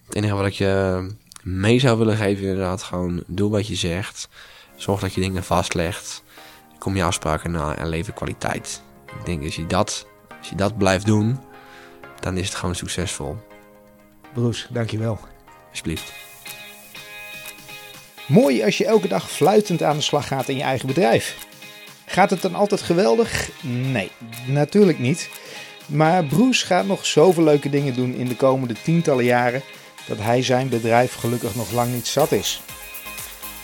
[0.06, 1.06] Het enige wat ik je
[1.42, 4.28] mee zou willen geven, inderdaad, gewoon doe wat je zegt.
[4.76, 6.22] Zorg dat je dingen vastlegt.
[6.78, 8.82] Kom je afspraken na en lever kwaliteit.
[9.06, 10.06] Ik denk als je dat,
[10.38, 11.40] als je dat blijft doen,
[12.20, 13.36] dan is het gewoon succesvol.
[14.32, 15.18] Broes, dankjewel.
[15.68, 16.12] Alsjeblieft.
[18.26, 21.46] Mooi als je elke dag fluitend aan de slag gaat in je eigen bedrijf.
[22.06, 23.50] Gaat het dan altijd geweldig?
[23.62, 24.10] Nee,
[24.46, 25.30] natuurlijk niet.
[25.86, 29.62] Maar Broes gaat nog zoveel leuke dingen doen in de komende tientallen jaren
[30.10, 32.60] dat hij zijn bedrijf gelukkig nog lang niet zat is.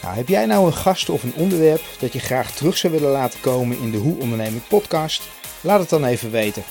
[0.03, 3.11] Nou, heb jij nou een gast of een onderwerp dat je graag terug zou willen
[3.11, 5.23] laten komen in de Hoe Onderneming podcast?
[5.61, 6.63] Laat het dan even weten.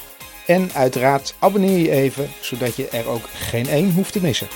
[0.46, 4.48] En uiteraard abonneer je even, zodat je er ook geen één hoeft te missen.